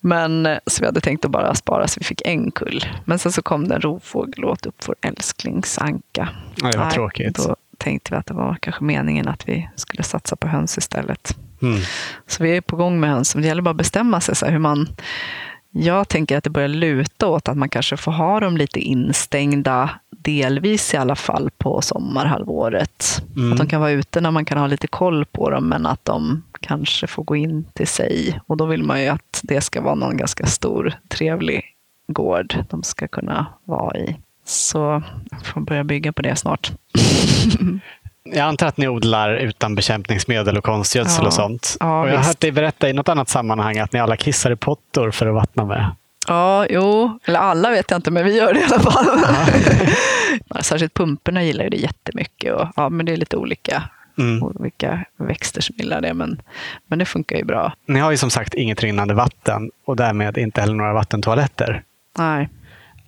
[0.00, 2.84] Men så vi hade tänkt att bara spara så vi fick en kull.
[3.04, 6.28] Men sen så kom det en rovfågel och åt upp vår älsklingsanka.
[6.54, 7.34] Det var Nej, tråkigt.
[7.36, 11.36] Då tänkte vi att det var kanske meningen att vi skulle satsa på höns istället.
[11.62, 11.80] Mm.
[12.26, 13.34] Så vi är på gång med höns.
[13.34, 14.88] Men Det gäller bara att bestämma sig så hur man...
[15.74, 19.90] Jag tänker att det börjar luta åt att man kanske får ha dem lite instängda,
[20.10, 23.22] delvis i alla fall, på sommarhalvåret.
[23.36, 23.52] Mm.
[23.52, 26.04] Att de kan vara ute när man kan ha lite koll på dem, men att
[26.04, 28.40] de kanske får gå in till sig.
[28.46, 31.64] Och då vill man ju att det ska vara någon ganska stor, trevlig
[32.08, 34.16] gård de ska kunna vara i.
[34.44, 36.72] Så jag får börja bygga på det snart.
[38.24, 41.26] Jag antar att ni odlar utan bekämpningsmedel och konstgödsel Ja.
[41.26, 41.76] och sånt.
[41.80, 44.50] Ja, och jag har hört dig berätta i något annat sammanhang att ni alla kissar
[44.50, 45.90] i pottor för att vattna med.
[46.28, 47.18] Ja, jo.
[47.24, 49.06] Eller alla vet jag inte, men vi gör det i alla fall.
[50.48, 52.54] Ja, Särskilt pumporna gillar det jättemycket.
[52.54, 53.82] Och, ja, men det är lite olika
[54.18, 54.42] Mm.
[54.42, 56.14] Och vilka växter som gillar det.
[56.14, 56.42] Men,
[56.86, 57.72] men det funkar ju bra.
[57.86, 61.82] Ni har ju som sagt inget rinnande vatten och därmed inte heller några vattentoaletter.
[62.18, 62.48] Nej.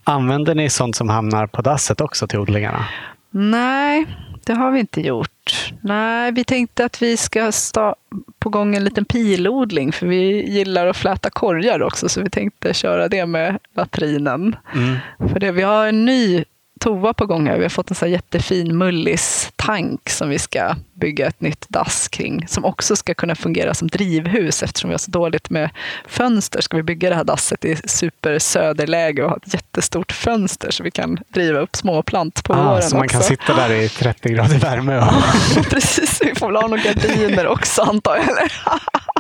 [0.05, 2.85] Använder ni sånt som hamnar på dasset också till odlingarna?
[3.31, 4.07] Nej,
[4.45, 5.73] det har vi inte gjort.
[5.81, 7.95] Nej, vi tänkte att vi ska stå
[8.39, 12.75] på gång en liten pilodling, för vi gillar att fläta korgar också, så vi tänkte
[12.75, 14.57] köra det med latrinen.
[14.75, 14.97] Mm.
[15.33, 16.45] För det, vi har en ny
[16.85, 17.57] toa på gång här.
[17.57, 22.49] Vi har fått en så jättefin mullis-tank som vi ska bygga ett nytt dass kring.
[22.49, 25.71] Som också ska kunna fungera som drivhus eftersom vi har så dåligt med
[26.09, 26.61] fönster.
[26.61, 30.91] Ska vi bygga det här dasset i supersöderläge och ha ett jättestort fönster så vi
[30.91, 33.13] kan driva upp småplant på ah, våren Så man också.
[33.13, 34.99] kan sitta där i 30 grader värme?
[34.99, 35.65] Och...
[35.71, 38.51] Precis, vi får väl ha några gardiner också antar jag.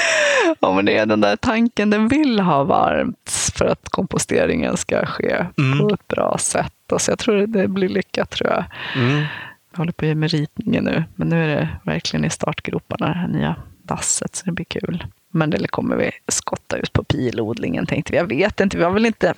[0.60, 5.06] Ja, men det är den där tanken, den vill ha varmt för att komposteringen ska
[5.06, 5.78] ske mm.
[5.78, 6.92] på ett bra sätt.
[6.92, 8.64] Alltså jag tror det blir lyckat tror jag.
[8.94, 9.24] Mm.
[9.72, 13.28] Jag håller på med ritningen nu, men nu är det verkligen i startgroparna, det här
[13.28, 15.04] nya dasset, så det blir kul.
[15.30, 18.18] Men det kommer vi skotta ut på pilodlingen tänkte vi.
[18.18, 19.34] Jag vet inte, vi har väl inte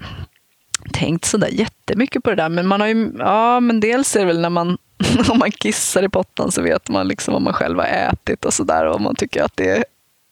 [0.92, 2.48] tänkt sådär jättemycket på det där.
[2.48, 4.78] Men man har ju, ja men dels är det väl när man,
[5.30, 8.54] om man kissar i pottan så vet man liksom vad man själv har ätit och
[8.54, 8.86] sådär.
[8.86, 9.84] Och man tycker att det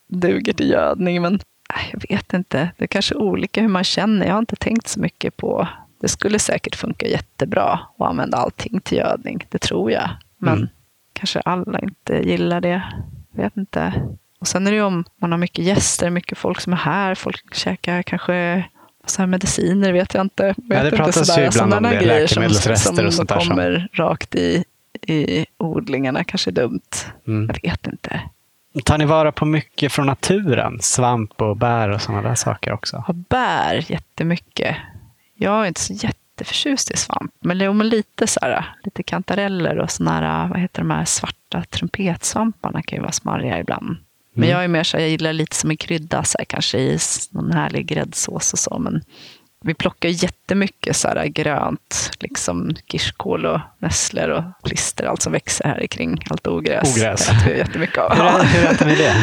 [0.06, 1.22] duger till gödning.
[1.22, 1.40] Men
[1.92, 4.26] jag vet inte, det är kanske olika hur man känner.
[4.26, 5.68] Jag har inte tänkt så mycket på
[6.00, 10.10] det skulle säkert funka jättebra att använda allting till gödning, det tror jag.
[10.38, 10.68] Men mm.
[11.12, 12.82] kanske alla inte gillar det.
[13.32, 13.92] Jag vet inte.
[14.40, 17.14] Och sen är det ju om man har mycket gäster, mycket folk som är här,
[17.14, 18.64] folk käkar kanske
[19.06, 20.46] så här mediciner, vet jag inte.
[20.46, 23.40] Vet ja, det pratas inte ju ibland om det, läkemedelsrester och sånt där.
[23.40, 24.64] Som kommer rakt i,
[25.06, 26.80] i odlingarna, kanske dumt.
[27.26, 27.50] Mm.
[27.62, 28.20] Jag vet inte.
[28.84, 30.78] Tar ni vara på mycket från naturen?
[30.80, 33.04] Svamp och bär och sådana där saker också?
[33.06, 34.76] Ja, bär jättemycket.
[35.34, 39.90] Jag är inte så jätteförtjust i svamp, men jo, lite så här, lite kantareller och
[39.90, 43.96] sådana här, vad heter de här svarta trumpetsvamparna kan ju vara smarriga ibland.
[44.32, 44.50] Men mm.
[44.50, 46.98] jag är mer så jag gillar lite som en krydda, så här, kanske i
[47.30, 48.78] någon härlig gräddsås och så.
[48.78, 49.02] Men
[49.64, 55.64] vi plockar jättemycket så här grönt, liksom kirskål och nässlor och plister, allt som växer
[55.64, 56.96] här kring allt ogräs.
[56.96, 57.26] Ogräs.
[57.26, 58.12] Det äter vi jättemycket av.
[58.14, 59.14] hur, hur äter ni det?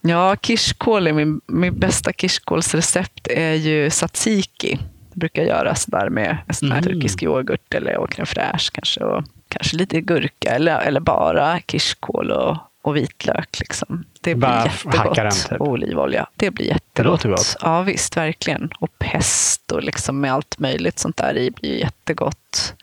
[0.00, 4.78] Ja, kirskål är min, min bästa kirskålsrecept är ju tzatziki.
[5.12, 6.92] Det brukar göras där med en sån här mm.
[6.92, 9.04] turkisk yoghurt eller crème fraîche kanske.
[9.04, 13.60] Och kanske lite gurka eller, eller bara kirskål och, och vitlök.
[13.60, 14.04] Liksom.
[14.20, 15.16] Det blir Bara jättegott.
[15.16, 15.60] Den, typ.
[15.60, 16.26] Och olivolja.
[16.36, 16.92] Det blir jättegott.
[16.92, 17.56] Det låter gott.
[17.60, 18.70] Ja, visst, verkligen.
[18.80, 22.74] Och pesto liksom, med allt möjligt sånt där i blir jättegott.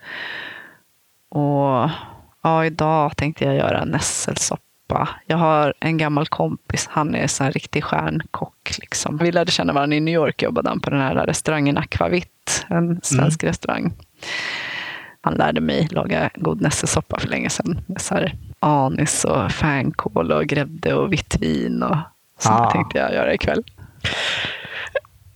[1.28, 1.90] Och
[2.42, 5.08] ja, idag tänkte jag göra nässelsoppa.
[5.26, 8.72] Jag har en gammal kompis, han är en riktig stjärnkock.
[8.80, 9.18] Liksom.
[9.18, 13.00] Vi lärde känna varandra i New York, jobbade han på den här restaurangen Aquavit, en
[13.02, 13.50] svensk mm.
[13.50, 13.92] restaurang.
[15.24, 17.80] Han lärde mig laga god nässelsoppa för länge sedan.
[17.86, 21.82] Med så här anis och fänkål och grädde och vitt vin.
[21.82, 21.96] Och
[22.38, 22.70] så ah.
[22.70, 23.64] tänkte jag göra ikväll.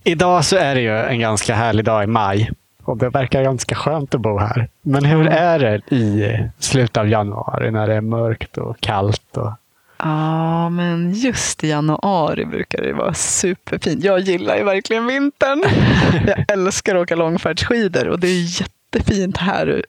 [0.03, 2.51] Idag så är det ju en ganska härlig dag i maj.
[2.83, 4.69] Och det verkar ganska skönt att bo här.
[4.81, 9.37] Men hur är det i slutet av januari när det är mörkt och kallt?
[9.37, 9.51] Och...
[9.97, 14.03] Ja, men just i januari brukar det vara superfint.
[14.03, 15.63] Jag gillar ju verkligen vintern.
[16.27, 19.85] Jag älskar att åka långfärdsskidor och det är jättefint här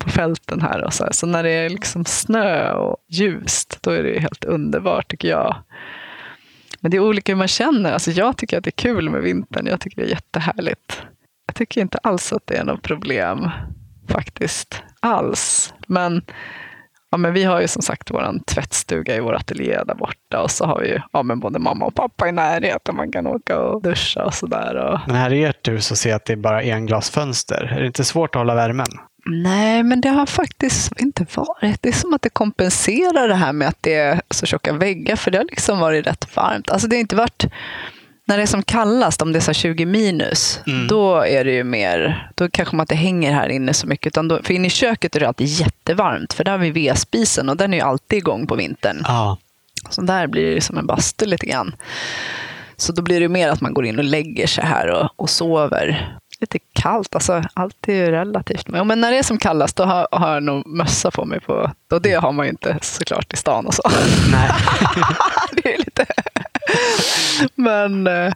[0.00, 0.84] på fälten här.
[0.84, 1.12] Och så, här.
[1.12, 5.56] så när det är liksom snö och ljust, då är det helt underbart tycker jag.
[6.80, 7.92] Men det är olika hur man känner.
[7.92, 9.66] Alltså jag tycker att det är kul med vintern.
[9.66, 11.02] Jag tycker det är jättehärligt.
[11.46, 13.50] Jag tycker inte alls att det är något problem
[14.08, 14.82] faktiskt.
[15.00, 15.74] Alls.
[15.86, 16.22] Men,
[17.12, 20.50] ja, men vi har ju som sagt vår tvättstuga i vår ateljé där borta och
[20.50, 22.96] så har vi ju ja, men både mamma och pappa i närheten.
[22.96, 24.76] Man kan åka och duscha och sådär.
[24.76, 25.00] Och...
[25.06, 27.72] Men här i ert hus så ser jag att det är bara englasfönster.
[27.76, 28.86] Är det inte svårt att hålla värmen?
[29.26, 31.82] Nej, men det har faktiskt inte varit.
[31.82, 35.16] Det är som att det kompenserar det här med att det är så tjocka väggar,
[35.16, 36.70] för det har liksom varit rätt varmt.
[36.70, 37.44] Alltså det har inte varit
[38.24, 40.86] när det är som kallast, om det är så 20 minus, mm.
[40.86, 44.06] då är det ju mer, då kanske man inte hänger här inne så mycket.
[44.06, 47.48] Utan då, för inne i köket är det alltid jättevarmt, för där har vi vedspisen
[47.48, 49.04] och den är ju alltid igång på vintern.
[49.04, 49.36] Ah.
[49.90, 51.74] Så där blir det som en bastu lite grann.
[52.76, 55.30] Så då blir det mer att man går in och lägger sig här och, och
[55.30, 56.18] sover.
[56.40, 58.68] Lite kallt, alltså allt är ju relativt.
[58.68, 61.40] Men när det är som kallast då har, har jag nog mössa på mig.
[61.40, 63.82] På, och det har man ju inte såklart i stan och så.
[64.32, 64.50] Nej.
[65.62, 66.06] det är lite
[67.54, 68.32] Men eh,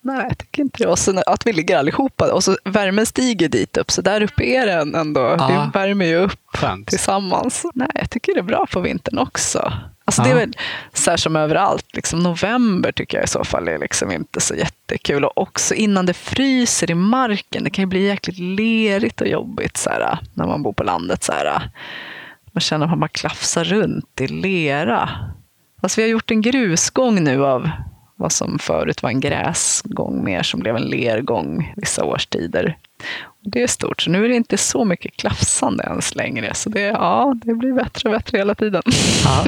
[0.00, 0.90] nej, jag tycker inte det.
[0.90, 3.90] Och sen att vi ligger allihopa och så värmen stiger dit upp.
[3.90, 5.20] Så där uppe är den ändå.
[5.20, 5.46] Ja.
[5.48, 6.88] Vi värmer ju upp Skönt.
[6.88, 7.66] tillsammans.
[7.74, 9.72] Nej, jag tycker det är bra på vintern också.
[10.04, 10.22] Alltså.
[10.22, 10.56] Det är väl
[10.92, 11.86] så här som överallt.
[11.92, 15.24] Liksom november tycker jag i så fall är liksom inte så jättekul.
[15.24, 17.64] Och också innan det fryser i marken.
[17.64, 21.22] Det kan ju bli jäkligt lerigt och jobbigt så här, när man bor på landet.
[21.22, 21.70] Så här.
[22.52, 25.10] Man känner att man klafsar runt i lera.
[25.80, 27.70] Fast vi har gjort en grusgång nu av
[28.16, 32.76] vad som förut var en gräsgång mer som blev en lergång vissa årstider.
[33.42, 36.54] Det är stort, så nu är det inte så mycket klafsande ens längre.
[36.54, 38.82] Så det, ja, det blir bättre och bättre hela tiden.
[39.24, 39.44] Ja.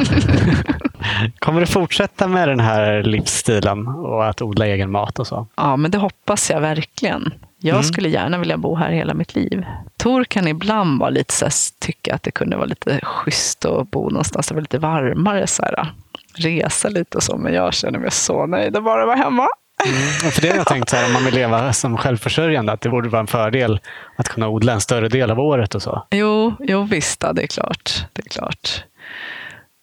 [1.38, 5.46] Kommer du fortsätta med den här livsstilen och att odla egen mat och så?
[5.54, 7.34] Ja, men det hoppas jag verkligen.
[7.58, 7.84] Jag mm.
[7.84, 9.64] skulle gärna vilja bo här hela mitt liv.
[9.96, 13.90] Tor kan ibland vara lite så här, tycka att det kunde vara lite schysst att
[13.90, 15.46] bo någonstans där det var lite varmare.
[15.46, 15.92] Så här,
[16.34, 19.48] resa lite och så, men jag känner mig så nöjd att bara vara hemma.
[19.86, 22.80] Mm, för det har jag tänkt, så här, om man vill leva som självförsörjande, att
[22.80, 23.80] det borde vara en fördel
[24.16, 26.06] att kunna odla en större del av året och så.
[26.10, 28.06] Jo, jo visst, det är klart.
[28.12, 28.84] Det är klart.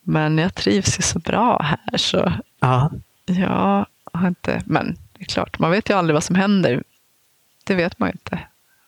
[0.03, 2.91] Men jag trivs ju så bra här, så ja.
[3.25, 4.61] jag har inte...
[4.65, 6.83] Men det är klart, man vet ju aldrig vad som händer.
[7.63, 8.39] Det vet man ju inte.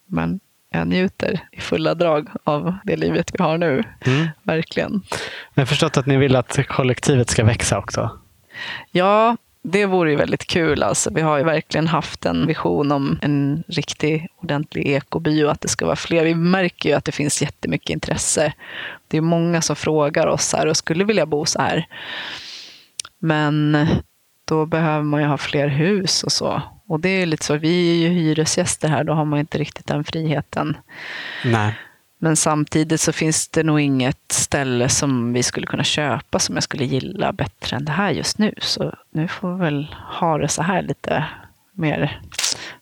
[0.05, 0.39] Men
[0.73, 3.83] jag njuter i fulla drag av det livet vi har nu.
[4.05, 4.27] Mm.
[4.43, 5.01] Verkligen.
[5.53, 8.09] Jag har förstått att ni vill att kollektivet ska växa också.
[8.91, 10.83] Ja, det vore ju väldigt kul.
[10.83, 15.61] Alltså, vi har ju verkligen haft en vision om en riktig ordentlig ekoby och att
[15.61, 16.23] det ska vara fler.
[16.23, 18.53] Vi märker ju att det finns jättemycket intresse.
[19.07, 21.87] Det är många som frågar oss här och skulle vilja bo så här.
[23.19, 23.87] Men
[24.45, 26.61] då behöver man ju ha fler hus och så.
[26.91, 29.87] Och det är lite så, vi är ju hyresgäster här, då har man inte riktigt
[29.87, 30.77] den friheten.
[31.45, 31.73] Nej.
[32.19, 36.63] Men samtidigt så finns det nog inget ställe som vi skulle kunna köpa som jag
[36.63, 38.53] skulle gilla bättre än det här just nu.
[38.57, 41.25] Så nu får vi väl ha det så här lite
[41.73, 42.21] mer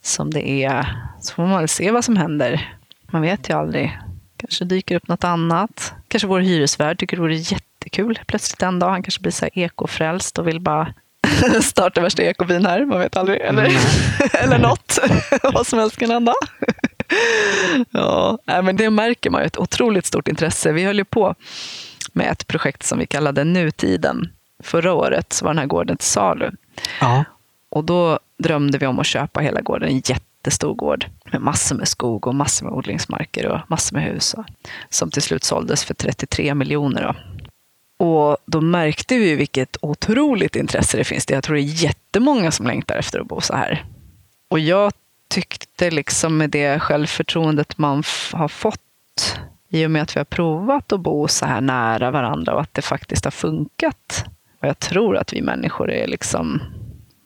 [0.01, 0.95] som det är.
[1.21, 2.73] Så får man väl se vad som händer.
[3.11, 3.99] Man vet ju aldrig.
[4.37, 5.93] Kanske dyker upp något annat.
[6.07, 8.89] Kanske vår hyresvärd tycker det vore jättekul plötsligt en dag.
[8.89, 10.93] Han kanske blir så här ekofrälst och vill bara
[11.61, 12.85] starta värsta ekobyn här.
[12.85, 13.41] Man vet aldrig.
[13.41, 13.81] Eller, mm.
[14.33, 14.99] eller något.
[15.53, 16.33] vad som helst kan hända
[17.91, 20.71] ja, men det märker man ju ett otroligt stort intresse.
[20.71, 21.35] Vi höll ju på
[22.13, 24.29] med ett projekt som vi kallade Nutiden.
[24.63, 26.51] Förra året så var den här gården till salu.
[27.01, 27.23] Ja.
[27.69, 31.87] Och då drömde vi om att köpa hela gården, en jättestor gård med massor med
[31.87, 34.35] skog och massor med odlingsmarker och massor med hus.
[34.89, 37.03] Som till slut såldes för 33 miljoner.
[37.03, 37.15] Då.
[37.99, 41.25] Och då märkte vi vilket otroligt intresse det finns.
[41.29, 43.85] Jag tror det är jättemånga som längtar efter att bo så här.
[44.47, 44.93] Och jag
[45.27, 49.39] tyckte liksom med det självförtroendet man har fått
[49.69, 52.73] i och med att vi har provat att bo så här nära varandra och att
[52.73, 54.25] det faktiskt har funkat.
[54.61, 56.61] Och jag tror att vi människor är liksom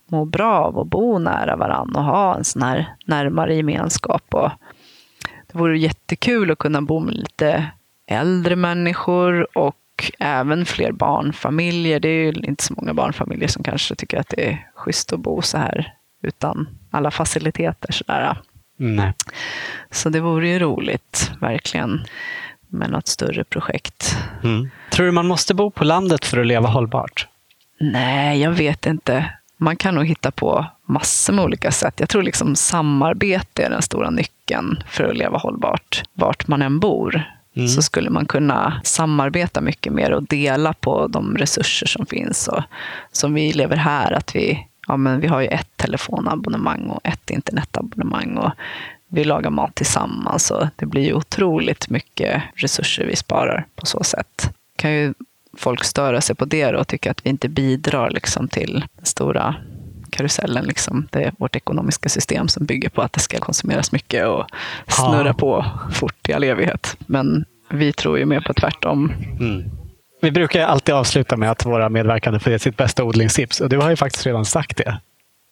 [0.08, 4.34] mår bra av att bo nära varandra och ha en sån här närmare gemenskap.
[4.34, 4.50] Och
[5.52, 7.66] det vore jättekul att kunna bo med lite
[8.08, 9.76] äldre människor och
[10.20, 12.00] även fler barnfamiljer.
[12.00, 15.20] Det är ju inte så många barnfamiljer som kanske tycker att det är schysst att
[15.20, 17.92] bo så här utan alla faciliteter.
[17.92, 18.38] Sådär.
[18.78, 19.14] Nej.
[19.92, 22.06] Så det vore ju roligt, verkligen,
[22.68, 24.18] med något större projekt.
[24.44, 24.70] Mm.
[24.92, 27.28] Tror du man måste bo på landet för att leva hållbart?
[27.80, 29.34] Nej, jag vet inte.
[29.58, 32.00] Man kan nog hitta på massor med olika sätt.
[32.00, 36.80] Jag tror liksom samarbete är den stora nyckeln för att leva hållbart, vart man än
[36.80, 37.24] bor.
[37.56, 37.68] Mm.
[37.68, 42.48] så skulle man kunna samarbeta mycket mer och dela på de resurser som finns.
[42.48, 42.64] Och
[43.12, 47.30] som vi lever här, att vi ja, men vi har ju ett telefonabonnemang och ett
[47.30, 48.52] internetabonnemang och
[49.08, 54.04] vi lagar mat tillsammans och det blir ju otroligt mycket resurser vi sparar på så
[54.04, 54.54] sätt.
[54.76, 55.14] Kan ju
[55.58, 59.56] folk störa sig på det och tycka att vi inte bidrar liksom till den stora
[60.14, 60.66] karusellen.
[60.66, 61.08] Liksom.
[61.12, 64.46] Det är vårt ekonomiska system som bygger på att det ska konsumeras mycket och
[64.88, 65.34] snurra ja.
[65.34, 66.98] på fort i all evighet.
[67.00, 69.14] Men vi tror ju mer på tvärtom.
[69.40, 69.64] Mm.
[70.22, 73.78] Vi brukar alltid avsluta med att våra medverkande får ge sitt bästa odlingstips och du
[73.78, 75.00] har ju faktiskt redan sagt det.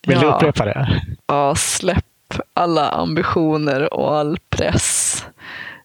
[0.07, 0.21] Vill ja.
[0.21, 1.01] du upprepa det?
[1.27, 2.05] Ja, släpp
[2.53, 5.25] alla ambitioner och all press.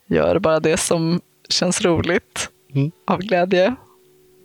[0.09, 2.91] Gör bara det som känns roligt mm.
[3.07, 3.75] av glädje.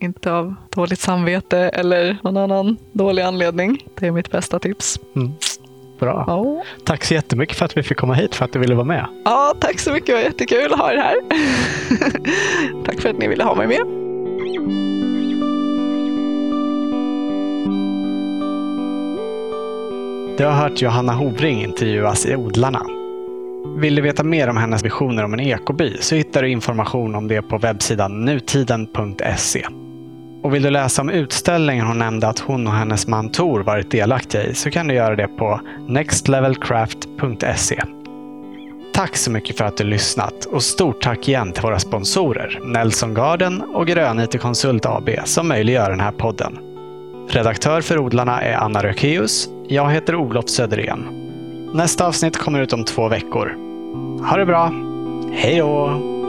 [0.01, 3.87] Inte av dåligt samvete eller någon annan dålig anledning.
[3.99, 4.99] Det är mitt bästa tips.
[5.15, 5.31] Mm.
[5.99, 6.23] Bra.
[6.27, 6.63] Ja.
[6.85, 9.05] Tack så jättemycket för att vi fick komma hit, för att du ville vara med.
[9.25, 10.07] Ja, tack så mycket.
[10.07, 11.15] Det var jättekul att ha er här.
[12.85, 13.81] tack för att ni ville ha mig med.
[20.37, 22.85] Du har hört Johanna Hovring intervjuas i Odlarna.
[23.77, 27.27] Vill du veta mer om hennes visioner om en ekoby så hittar du information om
[27.27, 29.65] det på webbsidan nutiden.se.
[30.43, 33.91] Och vill du läsa om utställningen hon nämnde att hon och hennes man Tor varit
[33.91, 37.81] delaktiga i så kan du göra det på nextlevelcraft.se.
[38.93, 43.13] Tack så mycket för att du lyssnat och stort tack igen till våra sponsorer Nelson
[43.13, 46.57] Garden och Grön IT Konsult AB som möjliggör den här podden.
[47.29, 49.49] Redaktör för Odlarna är Anna Rökeus.
[49.67, 51.07] Jag heter Olof Söderén.
[51.73, 53.55] Nästa avsnitt kommer ut om två veckor.
[54.29, 54.71] Ha det bra!
[55.33, 56.20] Hej då!